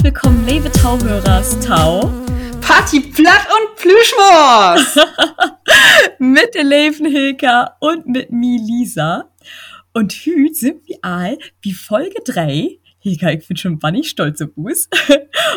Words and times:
herzlich 0.00 0.14
willkommen, 0.14 0.46
liebe 0.46 0.72
Tauhörers, 0.72 1.60
Tau. 1.60 2.00
Party 2.62 3.00
platt 3.00 3.46
und 3.52 3.76
Plüschmors! 3.76 4.96
mit 6.18 6.54
der 6.54 6.64
Leven 6.64 7.04
Hilka 7.04 7.76
und 7.80 8.06
mit 8.06 8.32
mir 8.32 8.58
Lisa. 8.58 9.30
Und 9.92 10.12
heute 10.12 10.54
sind 10.54 10.88
wir 10.88 10.96
all 11.02 11.36
wie 11.60 11.74
Folge 11.74 12.22
3. 12.24 12.78
Hilka, 12.98 13.30
ich 13.30 13.46
bin 13.46 13.58
schon 13.58 13.82
wannig 13.82 14.08
stolz 14.08 14.40
auf 14.40 14.50
uns. 14.56 14.88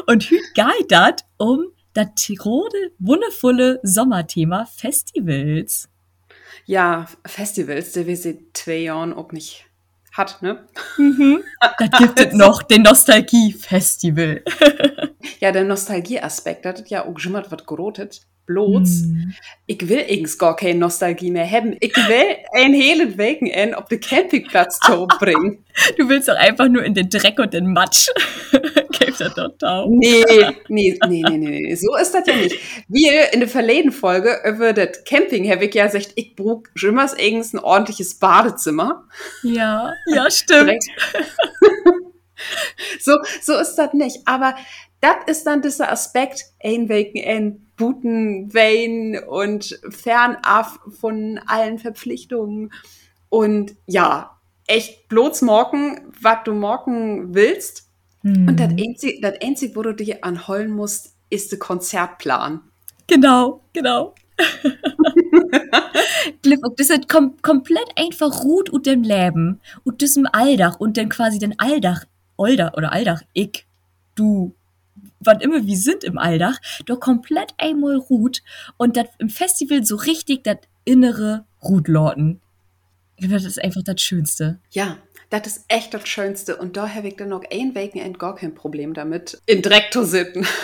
Und 0.08 0.30
heute 0.30 0.42
geht 0.54 0.92
das 0.92 1.24
um 1.38 1.68
das 1.94 2.08
rode, 2.44 2.92
wundervolle 3.00 3.80
Sommerthema 3.84 4.66
Festivals. 4.66 5.88
Ja, 6.66 7.08
Festivals, 7.26 7.94
die 7.94 8.08
wir 8.08 8.18
seit 8.18 8.40
zwei 8.54 8.80
Jahren 8.80 9.14
auch 9.14 9.32
nicht 9.32 9.66
hat, 10.14 10.42
ne? 10.42 10.68
Mhm. 10.98 11.44
Das 11.60 12.00
gibt 12.00 12.20
es 12.20 12.34
noch, 12.34 12.64
den 12.64 12.84
Nostalgie-Festival. 12.84 14.44
ja, 15.40 15.52
der 15.52 15.64
Nostalgie-Aspekt, 15.64 16.66
das 16.66 16.80
hat 16.80 16.90
ja 16.90 17.06
auch 17.06 17.18
schon 17.20 17.34
mal 17.34 17.46
was 17.50 17.66
gerotet. 17.66 18.22
Bloß, 18.46 19.04
mm. 19.04 19.34
ich 19.68 19.88
will 19.88 20.00
irgends 20.00 20.38
gar 20.38 20.58
keine 20.58 20.78
Nostalgie 20.78 21.32
mehr 21.32 21.50
haben. 21.50 21.78
Ich 21.80 21.96
will 21.96 22.36
ein 22.52 22.74
helen 22.74 23.18
Wochenende 23.18 23.78
auf 23.78 23.88
den 23.88 24.02
Campingplatz 24.02 24.80
bringen. 25.20 25.64
Du 25.98 26.10
willst 26.10 26.28
doch 26.28 26.36
einfach 26.36 26.68
nur 26.68 26.84
in 26.84 26.94
den 26.94 27.10
Dreck 27.10 27.40
und 27.40 27.54
den 27.54 27.72
Matsch. 27.72 28.10
Gebt 29.00 29.22
das 29.22 29.34
doch 29.34 29.50
tau. 29.58 29.88
Nee, 29.90 30.24
nee, 30.68 31.00
nee, 31.08 31.24
nee, 31.30 31.38
nee, 31.38 31.76
so 31.76 31.96
ist 31.96 32.14
das 32.14 32.28
ja 32.28 32.36
nicht. 32.36 32.58
Wir 32.90 33.32
in 33.32 33.40
der 33.40 33.50
verleden 33.50 33.94
Folge 33.94 34.38
über 34.46 34.74
das 34.74 35.04
Camping 35.06 35.50
habe 35.50 35.66
ich 35.66 35.74
ja 35.74 35.86
gesagt, 35.86 36.12
ich 36.16 36.36
brauche 36.36 36.64
immer 36.82 37.08
irgends 37.18 37.54
ein 37.54 37.60
ordentliches 37.60 38.20
Badezimmer. 38.20 39.06
Ja, 39.42 39.94
ja, 40.08 40.30
stimmt. 40.30 40.84
so, 43.00 43.18
so 43.42 43.58
ist 43.58 43.76
das 43.76 43.94
nicht. 43.94 44.20
Aber 44.26 44.56
das 45.04 45.16
ist 45.28 45.44
dann 45.46 45.62
dieser 45.62 45.92
Aspekt, 45.92 46.46
ein 46.64 46.88
Wochenende 46.88 47.60
guten 47.78 48.54
Wayne 48.54 49.26
und 49.26 49.80
fernab 49.90 50.80
von 51.00 51.40
allen 51.46 51.80
Verpflichtungen. 51.80 52.72
Und 53.30 53.76
ja, 53.88 54.40
echt 54.68 55.10
bloß 55.10 55.42
morgen, 55.42 56.14
was 56.22 56.38
du 56.46 56.54
morgen 56.54 57.34
willst. 57.36 57.90
Mhm. 58.22 58.48
Und 58.48 58.60
das 58.60 58.70
Einzige, 58.70 59.20
das 59.22 59.42
Einzige, 59.42 59.76
wo 59.76 59.82
du 59.82 59.94
dich 59.94 60.24
anholen 60.24 60.72
musst, 60.72 61.16
ist 61.30 61.52
der 61.52 61.60
Konzertplan. 61.60 62.62
Genau, 63.08 63.62
genau. 63.74 64.16
das 66.42 66.90
ist 66.90 67.10
kom 67.10 67.36
komplett 67.42 67.90
einfach 67.98 68.44
ruht 68.44 68.70
und 68.70 68.86
dem 68.86 69.04
Leben 69.04 69.60
und 69.84 70.02
das 70.02 70.16
im 70.16 70.28
Alldach 70.32 70.80
und 70.80 70.98
dann 70.98 71.10
quasi 71.10 71.38
den 71.38 71.60
Alldach, 71.60 72.06
Oldach 72.38 72.74
oder 72.76 72.94
Alldach, 72.94 73.22
ich, 73.34 73.66
du, 74.16 74.56
wann 75.26 75.42
immer 75.42 75.66
wir 75.66 75.78
sind 75.78 76.04
im 76.04 76.18
Alldach, 76.18 76.60
doch 76.86 77.00
komplett 77.00 77.54
einmal 77.58 77.98
ruht 77.98 78.42
und 78.78 78.98
das 78.98 79.08
im 79.20 79.30
Festival 79.30 79.84
so 79.86 79.96
richtig 79.96 80.44
das 80.44 80.58
innere 80.86 81.46
Rutlorten. 81.64 82.42
Das 83.20 83.46
ist 83.46 83.62
einfach 83.62 83.84
das 83.84 84.02
Schönste. 84.02 84.60
Ja, 84.72 84.98
das 85.30 85.48
ist 85.48 85.66
echt 85.68 85.94
das 85.94 86.08
Schönste. 86.08 86.58
Und 86.58 86.78
da 86.78 86.90
habe 86.90 87.08
ich 87.08 87.16
dann 87.16 87.30
noch 87.30 87.44
ein 87.52 87.76
Wochenende 87.76 88.18
gar 88.20 88.36
kein 88.36 88.54
Problem 88.54 88.94
damit, 88.94 89.42
in 89.46 89.62
Dreck 89.62 89.92
zu 89.92 90.06
sitzen. 90.06 90.46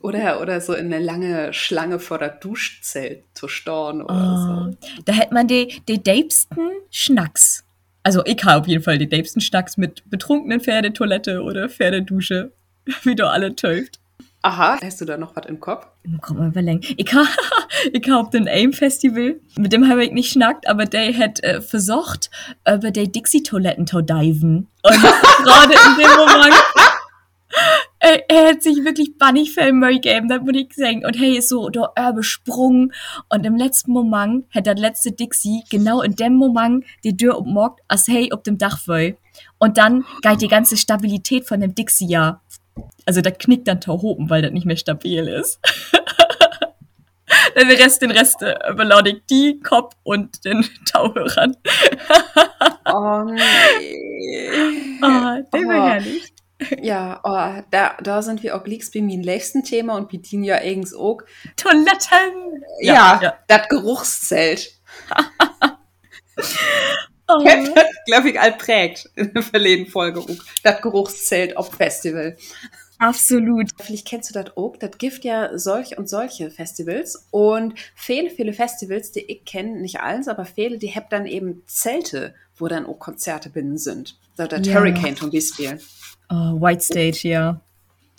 Oder, 0.00 0.40
oder 0.40 0.60
so 0.60 0.72
in 0.74 0.92
eine 0.92 1.04
lange 1.04 1.52
Schlange 1.52 2.00
vor 2.00 2.18
der 2.18 2.30
Duschzelt 2.30 3.24
zu 3.34 3.46
storn 3.46 4.02
oder 4.02 4.72
oh, 4.72 4.72
so. 4.72 5.02
Da 5.04 5.12
hätte 5.12 5.32
man 5.32 5.46
die, 5.46 5.80
die 5.86 6.02
deibsten 6.02 6.70
Schnacks. 6.90 7.64
Also 8.02 8.22
ich 8.24 8.42
habe 8.44 8.60
auf 8.60 8.66
jeden 8.66 8.82
Fall 8.82 8.98
die 8.98 9.06
liebsten 9.06 9.40
Stacks 9.40 9.76
mit 9.76 10.08
betrunkenen 10.10 10.60
Pferdetoilette 10.60 11.42
oder 11.42 11.68
Pferdedusche, 11.68 12.52
wie 13.02 13.14
du 13.14 13.28
alle 13.28 13.54
töft. 13.54 14.00
Aha, 14.44 14.78
hast 14.82 15.00
du 15.00 15.04
da 15.04 15.16
noch 15.16 15.36
was 15.36 15.46
im 15.46 15.60
Kopf? 15.60 15.86
Komm 16.20 16.38
mal 16.38 16.48
überlegen. 16.48 16.80
Ich 16.96 17.12
habe 17.14 17.28
ich 17.92 18.10
hab 18.10 18.32
den 18.32 18.48
AIM 18.48 18.72
Festival, 18.72 19.36
mit 19.56 19.72
dem 19.72 19.88
habe 19.88 20.04
ich 20.04 20.10
nicht 20.10 20.32
schnackt, 20.32 20.68
aber 20.68 20.84
der 20.84 21.16
hat 21.16 21.42
äh, 21.44 21.60
versucht, 21.60 22.28
über 22.68 22.90
die 22.90 23.10
Dixie-Toiletten 23.10 23.86
zu 23.86 24.02
diven. 24.02 24.66
Und 24.82 24.92
gerade 25.44 25.72
in 25.72 25.96
dem 25.96 26.10
Moment 26.16 26.54
er, 28.02 28.28
er 28.28 28.48
hat 28.48 28.62
sich 28.62 28.84
wirklich 28.84 29.16
bannig 29.16 29.52
für 29.54 29.72
Murray 29.72 30.00
gegeben, 30.00 30.28
das 30.28 30.42
muss 30.42 30.56
ich 30.56 30.74
sagen. 30.74 31.06
Und 31.06 31.18
hey, 31.18 31.38
ist 31.38 31.48
so 31.48 31.68
da 31.68 31.92
übersprungen. 31.96 32.92
Und 33.28 33.46
im 33.46 33.56
letzten 33.56 33.92
Moment 33.92 34.46
hat 34.52 34.66
der 34.66 34.74
letzte 34.74 35.12
Dixie 35.12 35.62
genau 35.70 36.02
in 36.02 36.16
dem 36.16 36.34
Moment 36.34 36.84
die 37.04 37.16
Tür 37.16 37.38
ummockt, 37.38 37.80
als 37.86 38.08
hey 38.08 38.32
auf 38.32 38.42
dem 38.42 38.58
Dach 38.58 38.86
war. 38.88 39.12
Und 39.58 39.78
dann 39.78 40.04
geht 40.20 40.42
die 40.42 40.48
ganze 40.48 40.76
Stabilität 40.76 41.46
von 41.46 41.60
dem 41.60 41.76
Dixie 41.76 42.08
ja. 42.08 42.40
Also 43.06 43.20
das 43.20 43.34
knickt 43.38 43.68
dann 43.68 43.80
hoben, 43.86 44.28
weil 44.30 44.42
das 44.42 44.50
nicht 44.50 44.66
mehr 44.66 44.76
stabil 44.76 45.28
ist. 45.28 45.60
den 47.56 47.70
Rest, 47.70 48.02
den 48.02 48.10
Rest 48.10 48.42
äh, 48.42 48.56
ich 49.06 49.22
die 49.30 49.60
Kopf 49.60 49.94
und 50.02 50.44
den 50.44 50.68
Tauhörern. 50.92 51.56
oh 52.86 53.22
nee. 53.24 54.50
Oh, 55.00 55.38
der 55.52 55.60
oh. 55.60 55.68
war 55.68 55.90
herrlich. 55.90 56.32
Ja, 56.82 57.20
oh, 57.24 57.62
da, 57.70 57.96
da 58.02 58.22
sind 58.22 58.42
wir 58.42 58.56
auch 58.56 58.64
gleich 58.64 58.90
bei 58.92 59.00
meinem 59.00 59.20
nächsten 59.20 59.62
Thema 59.62 59.96
und 59.96 60.08
bedienen 60.08 60.44
ja 60.44 60.56
eigens 60.56 60.94
auch. 60.94 61.22
Toiletten! 61.56 62.64
Ja, 62.80 62.94
ja, 62.94 63.20
ja. 63.22 63.38
das 63.46 63.68
Geruchszelt. 63.68 64.72
oh. 67.28 67.44
Das, 67.44 67.86
glaube 68.06 68.30
ich, 68.30 68.40
all 68.40 68.52
prägt 68.52 69.10
in 69.14 69.32
der 69.32 69.42
verleden 69.42 69.86
Folge 69.86 70.20
auch. 70.20 70.28
Das 70.62 70.82
Geruchszelt 70.82 71.56
auf 71.56 71.72
Festival. 71.72 72.36
Absolut. 73.02 73.68
Vielleicht 73.80 74.06
kennst 74.06 74.30
du 74.30 74.34
das 74.34 74.56
auch. 74.56 74.76
Das 74.76 74.96
gibt 74.96 75.24
ja 75.24 75.58
solch 75.58 75.98
und 75.98 76.08
solche 76.08 76.50
Festivals. 76.50 77.26
Und 77.32 77.74
viele, 77.96 78.30
viele 78.30 78.52
Festivals, 78.52 79.10
die 79.10 79.20
ich 79.20 79.44
kenne, 79.44 79.80
nicht 79.80 80.00
alles, 80.00 80.28
aber 80.28 80.44
viele, 80.44 80.78
die 80.78 80.94
haben 80.94 81.06
dann 81.10 81.26
eben 81.26 81.64
Zelte, 81.66 82.34
wo 82.56 82.68
dann 82.68 82.86
auch 82.86 83.00
Konzerte 83.00 83.50
binnen 83.50 83.76
sind. 83.76 84.18
So 84.36 84.46
das 84.46 84.64
ja. 84.66 84.74
Hurricane 84.74 85.16
zum 85.16 85.30
Beispiel. 85.30 85.80
Oh, 86.32 86.58
White 86.62 86.80
Stage, 86.82 87.28
ja. 87.28 87.60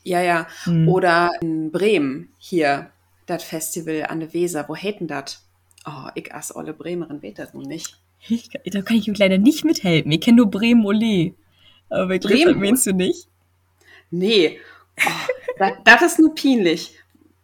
Ja, 0.04 0.22
ja. 0.22 0.48
Hm. 0.66 0.88
Oder 0.88 1.32
in 1.42 1.72
Bremen 1.72 2.30
hier, 2.38 2.92
das 3.26 3.44
Festival 3.44 4.06
an 4.08 4.20
der 4.20 4.34
Weser. 4.34 4.66
Wo 4.68 4.76
hätten 4.76 5.08
das? 5.08 5.44
Oh, 5.86 6.10
ich 6.14 6.32
als 6.32 6.56
olle 6.56 6.74
Bremerin 6.74 7.24
weet 7.24 7.40
das 7.40 7.56
nun 7.56 7.64
nicht. 7.64 8.00
Ich, 8.28 8.50
da 8.50 8.82
kann 8.84 8.98
ich 8.98 9.08
ihm 9.08 9.16
leider 9.16 9.40
nicht 9.40 9.66
mithelfen. 9.66 10.12
Ich 10.12 10.22
kenne 10.22 10.38
nur 10.38 10.52
Bremen 10.52 10.86
Ole. 10.86 11.34
Aber 11.90 12.20
Bremen 12.20 12.60
meinst 12.60 12.86
du 12.86 12.94
nicht? 12.94 13.28
Nee. 14.12 14.60
Oh, 15.04 15.66
das 15.84 16.02
ist 16.04 16.20
nur 16.20 16.36
peinlich. 16.36 16.96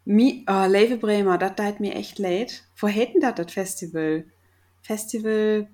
Mi, 0.06 0.46
oh, 0.48 0.66
Leve 0.68 0.98
Bremer, 0.98 1.40
das 1.40 1.54
deit 1.56 1.80
mir 1.80 1.96
echt 1.96 2.20
leid. 2.20 2.64
Wo 2.78 2.88
hätten 2.88 3.22
das 3.22 3.36
das 3.36 3.52
Festival? 3.52 4.26
Festival. 4.82 5.68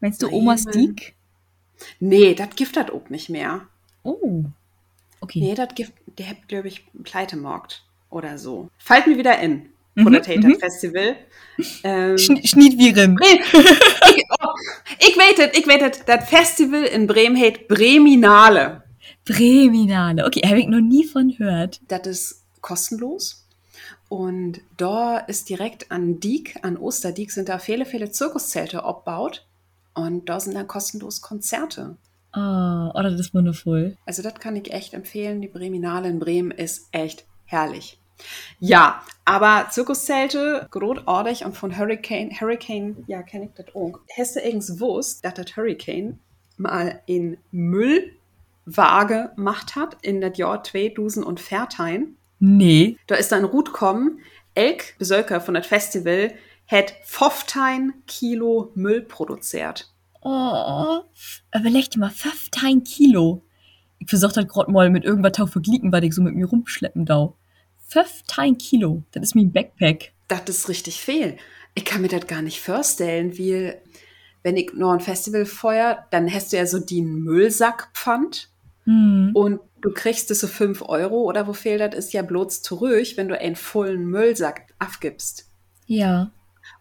Meinst 0.00 0.22
du 0.22 0.30
Omas 0.30 0.64
Diek? 0.66 1.14
Nee, 2.00 2.34
das 2.34 2.54
gibt 2.54 2.76
das 2.76 2.90
auch 2.90 3.08
nicht 3.08 3.30
mehr. 3.30 3.66
Oh. 4.08 4.44
Okay. 5.20 5.40
Nee, 5.40 5.54
das 5.54 5.74
gibt, 5.74 5.92
der 6.18 6.30
hat, 6.30 6.48
glaube 6.48 6.68
ich, 6.68 6.84
Pleitemarkt 7.02 7.84
oder 8.10 8.38
so. 8.38 8.70
Fallt 8.78 9.06
mir 9.06 9.18
wieder 9.18 9.38
in. 9.38 9.70
Von 9.94 10.12
mhm, 10.12 10.22
der 10.22 10.38
mhm. 10.38 10.58
Festival. 10.58 11.16
Ähm, 11.82 12.16
Schniedviren. 12.16 13.18
Nee, 13.20 13.40
ich, 13.52 14.24
oh, 14.40 14.48
ich 15.00 15.16
waitet, 15.18 15.58
ich 15.58 15.66
waitet, 15.66 16.04
das 16.06 16.28
Festival 16.28 16.84
in 16.84 17.08
Bremen 17.08 17.36
heißt 17.36 17.66
Breminale. 17.66 18.84
Breminale, 19.24 20.24
okay, 20.24 20.42
habe 20.46 20.60
ich 20.60 20.68
noch 20.68 20.80
nie 20.80 21.04
von 21.04 21.28
gehört. 21.36 21.80
Das 21.88 22.06
ist 22.06 22.44
kostenlos. 22.60 23.44
Und 24.08 24.60
da 24.76 25.18
ist 25.18 25.48
direkt 25.48 25.90
an 25.90 26.20
Diek, 26.20 26.60
an 26.62 26.76
Osterdiek, 26.76 27.32
sind 27.32 27.48
da 27.48 27.58
viele, 27.58 27.84
viele 27.84 28.12
Zirkuszelte 28.12 28.84
abgebaut. 28.84 29.44
Und 29.94 30.28
da 30.28 30.38
sind 30.38 30.54
dann 30.54 30.68
kostenlos 30.68 31.22
Konzerte. 31.22 31.96
Ah, 32.32 32.90
oh, 32.94 33.02
das 33.02 33.14
ist 33.14 33.34
wundervoll. 33.34 33.96
Also 34.06 34.22
das 34.22 34.34
kann 34.34 34.56
ich 34.56 34.72
echt 34.72 34.94
empfehlen. 34.94 35.40
Die 35.40 35.48
Breminale 35.48 36.08
in 36.08 36.18
Bremen 36.18 36.50
ist 36.50 36.88
echt 36.92 37.24
herrlich. 37.46 37.98
Ja, 38.58 39.02
aber 39.24 39.68
Zirkuszelte, 39.70 40.66
großartig 40.70 41.44
und 41.44 41.56
von 41.56 41.76
Hurricane, 41.76 42.30
Hurricane, 42.38 43.04
ja, 43.06 43.22
kenne 43.22 43.46
ich 43.46 43.52
das 43.54 43.74
auch. 43.74 44.00
Hast 44.16 44.36
du 44.36 44.40
irgendwas 44.40 44.68
gewusst, 44.68 45.24
dass 45.24 45.34
das 45.34 45.56
Hurricane 45.56 46.18
mal 46.56 47.00
in 47.06 47.38
Müllwaage 47.52 49.32
gemacht 49.36 49.76
hat 49.76 49.96
in 50.02 50.20
das 50.20 50.36
Jahr 50.36 50.62
2000 50.62 51.24
und 51.24 51.40
Fairtime? 51.40 52.08
Nee. 52.40 52.96
Da 53.06 53.14
ist 53.14 53.32
dann 53.32 53.44
Ruth 53.44 53.72
kommen, 53.72 54.20
Elk 54.54 54.96
Besöker 54.98 55.40
von 55.40 55.54
das 55.54 55.66
Festival, 55.66 56.34
hat 56.66 56.92
15 57.04 57.94
Kilo 58.06 58.72
Müll 58.74 59.02
produziert. 59.02 59.90
Oh, 60.30 61.04
überleg 61.56 61.90
dir 61.90 62.00
mal, 62.00 62.10
15 62.10 62.84
Kilo. 62.84 63.42
Ich 63.98 64.08
versuche 64.08 64.36
halt 64.36 64.48
gerade 64.48 64.70
mal 64.70 64.90
mit 64.90 65.04
irgendwas 65.04 65.32
zu 65.32 65.46
verglicken, 65.46 65.90
weil 65.90 66.04
ich 66.04 66.14
so 66.14 66.22
mit 66.22 66.34
mir 66.34 66.46
rumschleppen 66.46 67.06
da. 67.06 67.32
15 67.88 68.58
Kilo, 68.58 69.02
das 69.12 69.22
ist 69.22 69.34
mein 69.34 69.50
Backpack. 69.52 70.12
Das 70.28 70.42
ist 70.48 70.68
richtig 70.68 71.00
viel. 71.00 71.38
Ich 71.74 71.84
kann 71.84 72.02
mir 72.02 72.08
das 72.08 72.26
gar 72.26 72.42
nicht 72.42 72.60
vorstellen, 72.60 73.38
wie 73.38 73.72
wenn 74.42 74.56
ich 74.56 74.72
nur 74.74 74.92
ein 74.92 75.00
Festival 75.00 75.46
feuer, 75.46 76.06
dann 76.10 76.32
hast 76.32 76.52
du 76.52 76.58
ja 76.58 76.66
so 76.66 76.78
den 76.78 77.20
Müllsackpfand 77.20 78.50
Hm. 78.84 79.32
und 79.34 79.60
du 79.82 79.92
kriegst 79.92 80.30
es 80.30 80.40
so 80.40 80.46
5 80.46 80.82
Euro 80.82 81.22
oder 81.22 81.46
wo 81.46 81.52
fehlt 81.52 81.80
das, 81.80 81.94
ist 81.94 82.12
ja 82.12 82.22
bloß 82.22 82.62
zurück, 82.62 83.06
wenn 83.16 83.28
du 83.28 83.38
einen 83.38 83.56
vollen 83.56 84.06
Müllsack 84.06 84.62
abgibst. 84.78 85.50
Ja. 85.86 86.30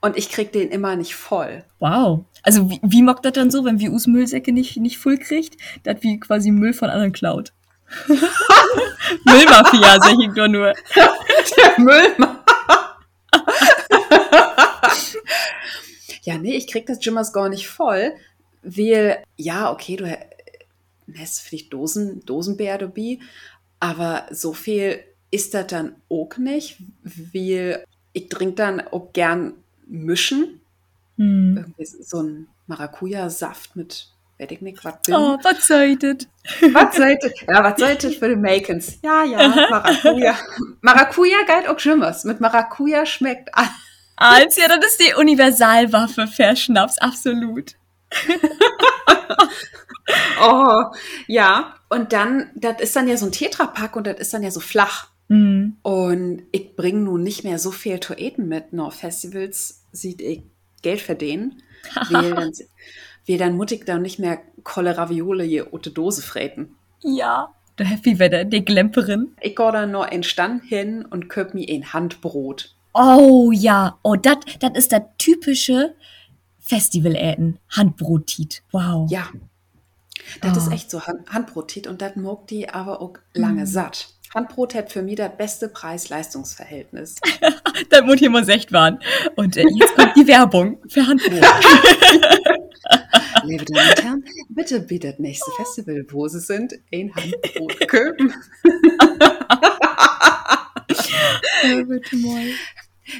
Und 0.01 0.17
ich 0.17 0.29
krieg 0.29 0.51
den 0.51 0.69
immer 0.69 0.95
nicht 0.95 1.15
voll. 1.15 1.63
Wow. 1.79 2.25
Also 2.43 2.69
wie, 2.69 2.79
wie 2.83 3.01
mockt 3.01 3.25
das 3.25 3.33
dann 3.33 3.51
so, 3.51 3.65
wenn 3.65 3.79
wir 3.79 3.91
us 3.91 4.07
Müllsäcke 4.07 4.51
nicht, 4.53 4.77
nicht 4.77 4.97
voll 4.97 5.17
kriegt, 5.17 5.59
dass 5.83 6.03
wie 6.03 6.19
quasi 6.19 6.51
Müll 6.51 6.73
von 6.73 6.89
anderen 6.89 7.13
klaut? 7.13 7.53
Müllmafia, 8.07 9.97
sag 10.01 10.19
ich 10.19 10.33
doch 10.35 10.47
nur. 10.47 10.73
Der 10.95 11.79
Müllmann. 11.79 12.37
ja, 16.23 16.37
nee, 16.37 16.55
ich 16.55 16.67
krieg 16.67 16.85
das 16.85 17.03
Jimmers 17.03 17.33
gar 17.33 17.49
nicht 17.49 17.67
voll, 17.67 18.13
weil, 18.61 19.23
ja, 19.37 19.71
okay, 19.71 19.95
du 19.95 20.17
hast 21.17 21.41
vielleicht 21.41 21.73
Dosen, 21.73 22.25
Dosenbär 22.25 22.77
dabei, 22.77 23.19
aber 23.79 24.25
so 24.31 24.53
viel 24.53 24.99
ist 25.31 25.53
das 25.53 25.67
dann 25.67 25.95
auch 26.09 26.37
nicht, 26.37 26.77
weil 27.33 27.83
ich 28.13 28.29
trinke 28.29 28.55
dann 28.55 28.81
auch 28.81 29.13
gern 29.13 29.53
mischen. 29.87 30.61
Hm. 31.17 31.57
Irgendwie 31.57 31.85
so 31.85 32.21
ein 32.21 32.47
Maracuja-Saft 32.67 33.75
mit, 33.75 34.09
weiß 34.39 34.47
ich 34.51 34.61
nicht, 34.61 34.83
was 34.85 35.01
bin. 35.05 35.15
Oh, 35.15 35.37
was 35.41 35.67
seid 35.67 36.03
it? 36.03 36.27
Was 36.73 36.95
sollte, 36.95 37.33
ja, 37.47 37.63
was 37.63 37.79
sollte 37.79 38.11
für 38.11 38.29
die 38.29 38.35
Makens? 38.35 38.99
Ja, 39.01 39.23
ja, 39.23 39.47
Maracuja. 39.47 40.35
Maracuja 40.81 41.43
galt 41.45 41.67
auch 41.67 41.79
Jimmers. 41.79 42.23
Mit 42.23 42.39
Maracuja 42.39 43.05
schmeckt 43.05 43.49
alles. 43.53 43.71
Als 44.15 44.57
ja, 44.57 44.67
das 44.67 44.83
ist 44.85 44.99
die 44.99 45.13
Universalwaffe 45.13 46.27
für 46.27 46.55
Schnaps, 46.55 46.97
absolut. 46.97 47.75
Oh, 50.41 50.83
ja. 51.27 51.75
Und 51.89 52.13
dann, 52.13 52.51
das 52.55 52.81
ist 52.81 52.95
dann 52.95 53.07
ja 53.07 53.17
so 53.17 53.25
ein 53.25 53.31
Tetrapack 53.31 53.95
und 53.95 54.07
das 54.07 54.17
ist 54.19 54.33
dann 54.33 54.43
ja 54.43 54.51
so 54.51 54.59
flach. 54.59 55.07
Hm. 55.29 55.77
Und 55.81 56.43
ich 56.51 56.75
bringe 56.75 56.99
nun 56.99 57.23
nicht 57.23 57.43
mehr 57.43 57.59
so 57.59 57.71
viel 57.71 57.99
Toeten 57.99 58.47
mit. 58.47 58.73
No 58.73 58.89
Festivals 58.89 59.83
sieht 59.91 60.21
ich 60.21 60.43
Geld 60.81 61.01
verdienen. 61.01 61.61
Weil 62.09 62.33
dann, 62.33 62.51
weil 63.27 63.37
dann 63.37 63.61
ich 63.69 63.85
dann 63.85 64.01
nicht 64.01 64.19
mehr 64.19 64.39
Kolle 64.63 64.97
Raviole 64.97 65.43
hier 65.43 65.73
unter 65.73 65.89
Dose 65.89 66.21
freten. 66.21 66.75
Ja. 67.03 67.53
Der 67.77 67.85
Happy 67.85 68.17
Wetter, 68.19 68.45
die 68.45 68.65
Glemperin. 68.65 69.35
Ich 69.41 69.55
gehe 69.55 69.71
dann 69.71 69.91
nur 69.91 70.11
in 70.11 70.23
Stand 70.23 70.63
hin 70.63 71.05
und 71.05 71.29
köp 71.29 71.53
mir 71.53 71.67
ein 71.69 71.93
Handbrot. 71.93 72.75
Oh 72.93 73.51
ja, 73.53 73.99
oh, 74.01 74.15
das 74.15 74.37
ist 74.73 74.91
das 74.91 75.03
typische 75.19 75.93
Festival-Äten. 76.59 77.59
Handbrot-Tit. 77.69 78.63
Wow. 78.71 79.09
Ja. 79.11 79.27
Das 80.41 80.57
Ah. 80.57 80.61
ist 80.61 80.71
echt 80.73 80.91
so 80.91 81.05
Hand 81.05 81.29
Handbrot 81.29 81.87
und 81.87 82.01
das 82.01 82.15
mag 82.15 82.47
die 82.47 82.67
aber 82.69 83.01
auch 83.01 83.13
lange 83.33 83.67
satt. 83.67 84.09
Handbrot 84.33 84.75
hat 84.75 84.91
für 84.91 85.01
mich 85.01 85.15
das 85.15 85.31
beste 85.37 85.69
Preis-Leistungs-Verhältnis. 85.69 87.15
Das 87.89 88.01
muss 88.03 88.17
hier 88.17 88.31
mal 88.31 88.47
echt 88.49 88.73
waren. 88.73 88.99
Und 89.35 89.55
äh, 89.55 89.63
jetzt 89.75 89.95
kommt 89.95 90.15
die 90.15 90.25
Werbung 90.27 90.79
für 90.87 91.05
Handbrot. 91.05 91.31
Liebe 93.43 93.65
Damen 93.65 93.89
und 93.89 94.03
Herren, 94.03 94.23
bitte 94.49 94.79
bietet 94.79 95.19
nächste 95.19 95.51
Festival, 95.57 96.03
wo 96.09 96.27
Sie 96.27 96.39
sind, 96.39 96.73
ein 96.91 97.13
Handbrot 97.15 97.87
köpen. 97.87 98.33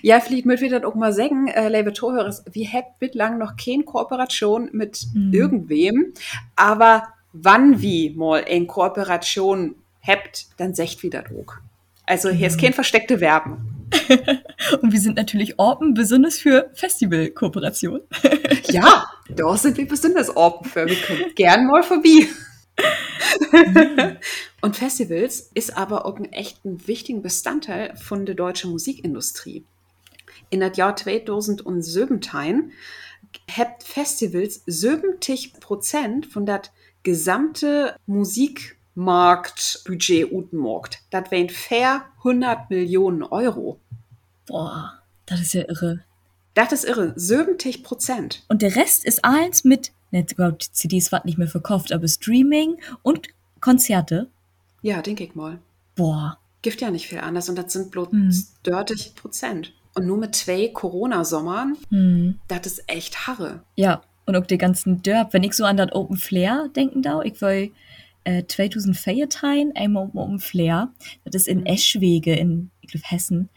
Ja, 0.01 0.19
vielleicht 0.19 0.45
möchte 0.45 0.65
ich 0.65 0.71
das 0.71 0.83
auch 0.83 0.95
mal 0.95 1.13
sagen, 1.13 1.47
äh, 1.47 1.69
liebe 1.69 1.93
Zuhörer, 1.93 2.35
wir 2.51 2.67
hätten 2.67 2.93
bislang 2.99 3.37
noch 3.37 3.55
keine 3.55 3.83
Kooperation 3.83 4.69
mit 4.73 5.05
Mhm. 5.13 5.33
irgendwem, 5.33 6.13
aber 6.55 7.07
wann 7.31 7.81
wie 7.81 8.09
mal 8.09 8.43
eine 8.43 8.65
Kooperation 8.65 9.75
habt, 10.07 10.47
dann 10.57 10.73
secht 10.73 11.03
wieder 11.03 11.21
Druck. 11.21 11.61
Also 12.05 12.29
hier 12.29 12.47
ist 12.47 12.59
kein 12.59 12.73
versteckte 12.73 13.19
Werben. 13.19 13.89
Und 14.81 14.91
wir 14.91 14.99
sind 14.99 15.17
natürlich 15.17 15.59
open, 15.59 15.93
besonders 15.93 16.39
für 16.39 16.71
Festival-Kooperation. 16.73 18.01
Ja, 18.69 19.05
da 19.29 19.55
sind 19.55 19.77
wir 19.77 19.87
besonders 19.87 20.35
offen 20.35 20.69
für. 20.69 20.85
Wir 20.87 21.01
kommen 21.01 21.35
gern 21.35 21.67
mal 21.67 21.83
vorbei. 21.83 22.27
Und 24.61 24.75
Festivals 24.75 25.51
ist 25.53 25.77
aber 25.77 26.05
auch 26.05 26.17
ein 26.17 26.31
echt 26.33 26.65
ein 26.65 26.85
wichtigen 26.85 27.21
Bestandteil 27.21 27.95
von 27.95 28.25
der 28.25 28.35
deutschen 28.35 28.71
Musikindustrie. 28.71 29.63
In 30.49 30.59
das 30.59 30.75
Jahr 30.75 30.97
2017 30.97 32.71
hat 33.51 33.83
Festivals 33.83 34.63
70 34.65 35.61
Prozent 35.61 36.25
von 36.25 36.45
das 36.45 36.71
gesamte 37.03 37.95
Musikmarktbudget 38.97 40.31
utmarkt. 40.31 40.99
Das 41.11 41.29
wären 41.31 41.49
fair 41.49 42.05
100 42.19 42.69
Millionen 42.69 43.23
Euro. 43.23 43.79
Boah, 44.47 44.93
das 45.25 45.39
ist 45.41 45.53
ja 45.53 45.63
irre. 45.67 46.01
Das 46.53 46.71
ist 46.71 46.83
irre. 46.85 47.13
70 47.15 47.83
Prozent. 47.83 48.43
Und 48.49 48.61
der 48.61 48.75
Rest 48.75 49.05
ist 49.05 49.23
eins 49.23 49.63
mit, 49.63 49.91
ne, 50.11 50.25
Gott, 50.35 50.63
CDs 50.71 51.11
wird 51.11 51.25
nicht 51.25 51.37
mehr 51.37 51.47
verkauft, 51.47 51.91
aber 51.91 52.07
Streaming 52.07 52.77
und 53.03 53.27
Konzerte. 53.61 54.27
Ja, 54.81 55.01
denke 55.01 55.23
ich 55.23 55.35
mal. 55.35 55.59
Boah. 55.95 56.37
Gibt 56.63 56.81
ja 56.81 56.89
nicht 56.89 57.07
viel 57.07 57.19
anders 57.19 57.49
und 57.49 57.57
das 57.57 57.73
sind 57.73 57.91
bloß 57.91 58.09
Hm. 58.09 58.31
30 58.63 59.15
Prozent. 59.15 59.73
Und 59.93 60.05
nur 60.07 60.17
mit 60.17 60.35
zwei 60.35 60.67
Corona-Sommern, 60.69 61.77
Hm. 61.89 62.39
das 62.47 62.65
ist 62.65 62.83
echt 62.87 63.27
Harre. 63.27 63.61
Ja, 63.75 64.01
und 64.25 64.35
auch 64.35 64.45
die 64.45 64.57
ganzen 64.57 65.01
Dörp. 65.03 65.33
Wenn 65.33 65.43
ich 65.43 65.53
so 65.53 65.65
an 65.65 65.77
das 65.77 65.91
Open 65.93 66.17
Flair 66.17 66.69
denken 66.75 67.01
da, 67.01 67.21
ich 67.21 67.39
will 67.41 67.71
äh, 68.27 68.45
2014 68.45 69.71
einmal 69.75 70.03
um 70.03 70.17
Open 70.17 70.39
Flair. 70.39 70.93
Das 71.23 71.35
ist 71.35 71.47
in 71.47 71.65
Eschwege 71.65 72.35
in, 72.35 72.71
Hessen. 73.03 73.49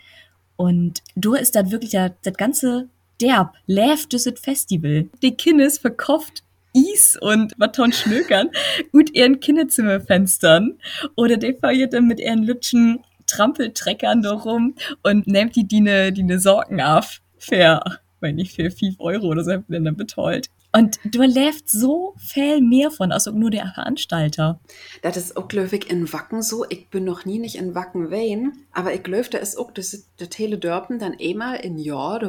Und 0.56 1.02
du 1.16 1.34
ist 1.34 1.56
das 1.56 1.70
wirklich 1.70 1.90
das, 1.92 2.12
das 2.22 2.34
ganze 2.34 2.88
Derb, 3.20 3.54
das 3.66 4.40
Festival. 4.40 5.08
Die 5.22 5.36
Kindes 5.36 5.78
verkauft 5.78 6.44
Is 6.72 7.18
und 7.20 7.56
Baton 7.58 7.92
Schnökern 7.92 8.50
gut 8.92 9.10
ihren 9.14 9.40
Kinderzimmerfenstern. 9.40 10.78
Oder 11.16 11.36
die 11.36 11.54
feiert 11.54 11.92
dann 11.92 12.06
mit 12.06 12.20
ihren 12.20 12.44
lütschen 12.44 13.00
Trampeltreckern 13.26 14.22
da 14.22 14.32
rum 14.32 14.74
und 15.02 15.26
nimmt 15.26 15.56
die 15.56 15.66
Dine, 15.66 16.12
Dine 16.12 16.38
Sorgen 16.38 16.80
auf. 16.80 17.20
Fair, 17.38 17.82
wenn 18.20 18.36
nicht 18.36 18.54
für 18.54 18.70
5 18.70 18.96
Euro 19.00 19.26
oder 19.26 19.42
so, 19.42 19.56
dann 19.68 19.96
betreut. 19.96 20.48
Und 20.72 21.00
du 21.04 21.22
läuft 21.22 21.68
so 21.68 22.14
viel 22.18 22.60
mehr 22.60 22.90
von, 22.90 23.10
als 23.10 23.26
nur 23.26 23.50
der 23.50 23.72
Veranstalter. 23.74 24.60
Das 25.02 25.16
ist 25.16 25.36
auch, 25.36 25.48
glaube 25.48 25.74
ich, 25.76 25.90
in 25.90 26.12
Wacken 26.12 26.42
so. 26.42 26.64
Ich 26.68 26.88
bin 26.90 27.04
noch 27.04 27.24
nie 27.24 27.38
nicht 27.38 27.56
in 27.56 27.74
Wacken 27.74 28.10
wein, 28.10 28.52
aber 28.72 28.94
ich 28.94 29.02
glaube, 29.02 29.28
da 29.30 29.38
ist 29.38 29.56
auch 29.56 29.72
das, 29.72 30.04
das 30.16 30.28
Tele 30.28 30.58
Dörpen 30.58 30.98
dann 30.98 31.16
einmal 31.20 31.56
in 31.56 31.78
Jahr 31.78 32.20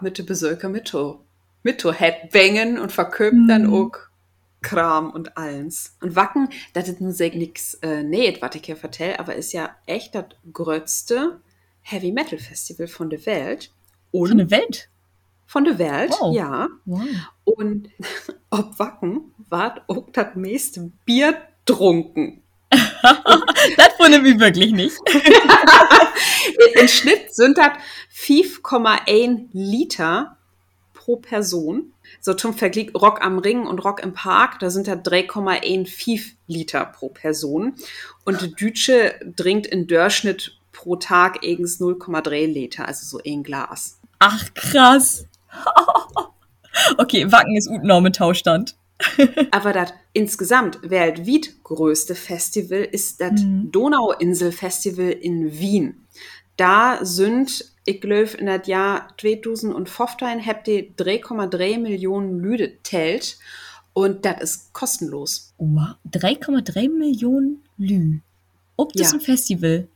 mit 0.00 0.18
den 0.18 0.26
Besöker 0.26 0.68
mit 0.68 0.94
mit 1.62 1.84
Headbangen 1.84 2.78
und 2.78 2.92
verköpt 2.92 3.36
dann 3.48 3.66
Mhm. 3.66 3.74
auch 3.74 3.92
Kram 4.60 5.10
und 5.10 5.36
allens. 5.36 5.96
Und 6.00 6.16
Wacken, 6.16 6.48
das 6.72 6.88
ist 6.88 7.00
nun 7.00 7.12
sehr 7.12 7.34
nix 7.34 7.74
äh, 7.74 8.02
näht, 8.02 8.42
was 8.42 8.54
ich 8.54 8.64
hier 8.66 8.76
vertell, 8.76 9.16
aber 9.16 9.34
ist 9.34 9.52
ja 9.52 9.70
echt 9.86 10.14
das 10.14 10.24
größte 10.52 11.40
Heavy 11.82 12.12
Metal 12.12 12.38
Festival 12.38 12.86
von 12.88 13.08
der 13.10 13.24
Welt. 13.26 13.70
Und 14.10 14.28
Von 14.28 14.38
der 14.38 14.50
Welt. 14.50 14.88
Von 15.48 15.64
der 15.64 15.78
Welt, 15.78 16.14
Wow. 16.20 16.36
ja. 16.36 16.68
Wow. 16.84 17.00
Und 17.44 17.88
ob 18.50 18.78
Wacken 18.78 19.32
ward 19.48 19.80
auch 19.88 20.04
das 20.12 20.34
meiste 20.36 20.92
Bier 21.06 21.36
trunken. 21.64 22.42
Das 22.70 23.98
wundert 23.98 24.22
mich 24.22 24.38
wirklich 24.38 24.72
nicht. 24.72 24.96
Im 26.74 26.86
Schnitt 26.88 27.34
sind 27.34 27.56
das 27.56 27.70
5,1 28.14 29.46
Liter 29.52 30.36
pro 30.92 31.16
Person. 31.16 31.94
So 32.20 32.34
zum 32.34 32.52
Vergleich 32.52 32.94
Rock 32.94 33.22
am 33.22 33.38
Ring 33.38 33.66
und 33.66 33.78
Rock 33.78 34.02
im 34.02 34.12
Park, 34.12 34.58
da 34.58 34.68
sind 34.68 34.86
das 34.86 34.98
3,15 34.98 36.32
Liter 36.46 36.84
pro 36.84 37.08
Person. 37.08 37.74
Und 38.26 38.42
die 38.42 38.54
Dütsche 38.54 39.14
trinkt 39.36 39.66
in 39.66 39.86
Durchschnitt 39.86 40.58
pro 40.72 40.96
Tag 40.96 41.42
eigens 41.42 41.80
0,3 41.80 42.46
Liter, 42.46 42.86
also 42.86 43.06
so 43.06 43.20
ein 43.26 43.42
Glas. 43.42 43.98
Ach, 44.18 44.44
krass. 44.54 45.24
okay, 46.98 47.30
Wacken 47.30 47.56
ist 47.56 47.68
Utenau 47.68 48.00
Tauschstand. 48.10 48.76
Aber 49.52 49.72
das 49.72 49.92
insgesamt 50.12 50.78
weltweit 50.82 51.62
größte 51.62 52.14
Festival 52.14 52.80
ist 52.80 53.20
das 53.20 53.42
Mhm. 53.42 53.70
Donauinsel-Festival 53.70 55.10
in 55.10 55.56
Wien. 55.58 56.04
Da 56.56 56.98
sind, 57.04 57.64
ich 57.84 58.00
glaube, 58.00 58.36
in 58.38 58.46
das 58.46 58.66
Jahr 58.66 59.08
2015 59.20 60.44
habt 60.44 60.66
ihr 60.66 60.90
3,3 60.96 61.78
Millionen 61.78 62.40
Lüde 62.40 62.76
telt 62.82 63.38
und 63.92 64.24
das 64.24 64.40
ist 64.42 64.72
kostenlos. 64.72 65.54
Wow. 65.58 65.94
3,3 66.10 66.88
Millionen 66.88 67.62
Lü. 67.76 68.18
Ob 68.76 68.92
das 68.94 69.12
Ja. 69.12 69.18
ein 69.18 69.20
Festival? 69.20 69.86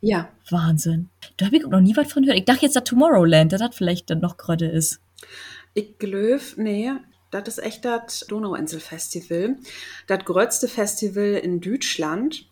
Ja, 0.00 0.28
Wahnsinn. 0.50 1.08
Da 1.36 1.46
habe 1.46 1.56
ich 1.56 1.66
noch 1.66 1.80
nie 1.80 1.96
was 1.96 2.12
von 2.12 2.22
gehört. 2.22 2.38
Ich 2.38 2.44
dachte 2.44 2.64
jetzt, 2.66 2.76
dass 2.76 2.84
Tomorrowland, 2.84 3.52
dass 3.52 3.60
das 3.60 3.74
vielleicht 3.74 4.08
dann 4.10 4.20
noch 4.20 4.36
gerade 4.36 4.66
ist. 4.66 5.00
Ich 5.74 5.98
glaube, 5.98 6.42
nee, 6.56 6.92
das 7.30 7.48
ist 7.48 7.58
echt 7.58 7.84
das 7.84 8.20
Donauinsel-Festival. 8.28 9.56
Das 10.06 10.24
größte 10.24 10.68
Festival 10.68 11.34
in 11.42 11.60
Deutschland 11.60 12.46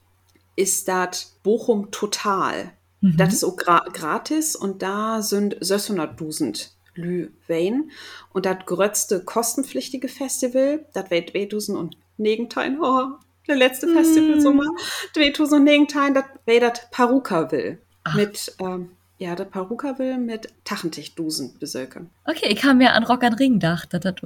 ist 0.57 0.89
das 0.89 1.37
Bochum 1.43 1.91
Total. 1.91 2.73
Mhm. 3.01 3.17
Das 3.17 3.33
ist 3.33 3.45
auch 3.45 3.57
gra 3.57 3.85
gratis 3.93 4.57
und 4.57 4.83
da 4.83 5.23
sind 5.23 5.57
600.000 5.61 6.71
Lü 6.95 7.31
Wein. 7.47 7.91
Und 8.33 8.47
das 8.47 8.65
größte 8.67 9.25
kostenpflichtige 9.25 10.09
Festival, 10.09 10.87
das 10.93 11.11
wird 11.11 11.31
2019, 11.31 12.81
oh, 12.81 13.13
der 13.47 13.57
letzte 13.57 13.87
mhm. 13.87 13.95
Festival 13.95 14.41
Sommer, 14.41 14.67
2019, 15.15 16.15
das 16.15 16.25
wäre 16.47 16.71
das 16.71 16.91
Parukaville. 16.91 17.79
Mit, 18.15 18.55
ähm, 18.61 18.93
ja, 19.21 19.35
das 19.37 19.49
Parukaville 19.51 20.17
mit 20.17 20.49
Tachentichtdusen 20.65 21.59
besöken. 21.61 22.09
Okay, 22.25 22.49
ich 22.49 22.65
habe 22.65 22.77
mir 22.77 22.95
an 22.95 23.05
Rock 23.05 23.23
an 23.23 23.35
Ring 23.35 23.55
gedacht, 23.55 23.91
das 23.93 24.03
hat 24.05 24.23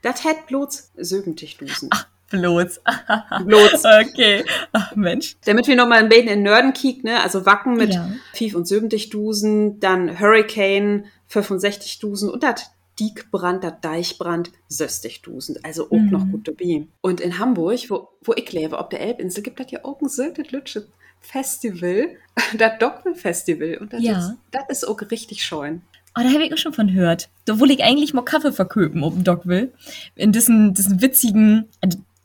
Das 0.00 0.24
hätte 0.24 0.40
bloß 0.48 0.92
Sögentichtdusen. 0.96 1.90
Ach, 1.92 2.06
bloß. 2.30 2.80
bloß. 3.44 3.84
Okay. 3.84 4.42
Ach, 4.72 4.96
Mensch. 4.96 5.36
Damit 5.44 5.66
wir 5.66 5.76
nochmal 5.76 5.98
ein 5.98 6.08
bisschen 6.08 6.28
in 6.28 6.42
Nörden 6.42 6.72
kicken, 6.72 7.10
ne? 7.10 7.20
Also 7.22 7.44
Wacken 7.44 7.74
mit 7.74 7.92
ja. 7.92 8.10
Fief- 8.32 8.54
und 8.54 8.66
Sögentichtdusen, 8.66 9.78
dann 9.78 10.18
Hurricane 10.18 11.04
65.000 11.30 12.28
und 12.28 12.42
das 12.42 12.70
Diekbrand, 12.98 13.62
das 13.62 13.74
Deichbrand 13.82 14.52
60.000. 14.70 15.64
Also 15.64 15.88
auch 15.88 15.98
mhm. 15.98 16.10
noch 16.10 16.26
gut 16.30 16.48
dabei. 16.48 16.86
Und 17.02 17.20
in 17.20 17.38
Hamburg, 17.38 17.78
wo, 17.90 18.08
wo 18.22 18.32
ich 18.32 18.50
lebe, 18.52 18.78
auf 18.78 18.88
der 18.88 19.00
Elbinsel, 19.00 19.42
gibt 19.42 19.60
das 19.60 19.70
ja 19.70 19.84
auch 19.84 20.00
ein 20.00 20.08
Lütsche 20.50 20.86
Festival, 21.20 22.08
das 22.58 22.78
Dockville 22.78 23.14
Festival. 23.14 23.78
Und 23.80 23.92
das, 23.92 24.02
ja. 24.02 24.18
ist, 24.18 24.36
das 24.50 24.64
ist 24.68 24.88
auch 24.88 25.00
richtig 25.10 25.44
schön. 25.44 25.82
Oh, 26.18 26.22
da 26.22 26.30
habe 26.32 26.44
ich 26.44 26.52
auch 26.52 26.58
schon 26.58 26.72
von 26.72 26.88
gehört. 26.88 27.28
Da 27.44 27.60
will 27.60 27.70
ich 27.70 27.84
eigentlich 27.84 28.12
mal 28.12 28.22
Kaffee 28.22 28.52
verköpen 28.52 29.02
um 29.02 29.22
Dockville. 29.22 29.72
In 30.16 30.32
diesen, 30.32 30.74
diesen 30.74 31.00
witzigen, 31.00 31.68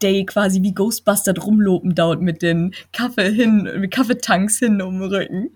der 0.01 0.25
quasi 0.25 0.61
wie 0.61 0.73
Ghostbuster 0.73 1.37
rumlopen 1.37 1.95
dauert 1.95 2.21
mit 2.21 2.41
den 2.41 2.73
Kaffee 2.91 3.31
hin, 3.31 3.69
mit 3.79 3.91
Kaffeetanks 3.91 4.59
hin 4.59 4.81
um 4.81 4.99
den 4.99 5.09
Rücken. 5.09 5.49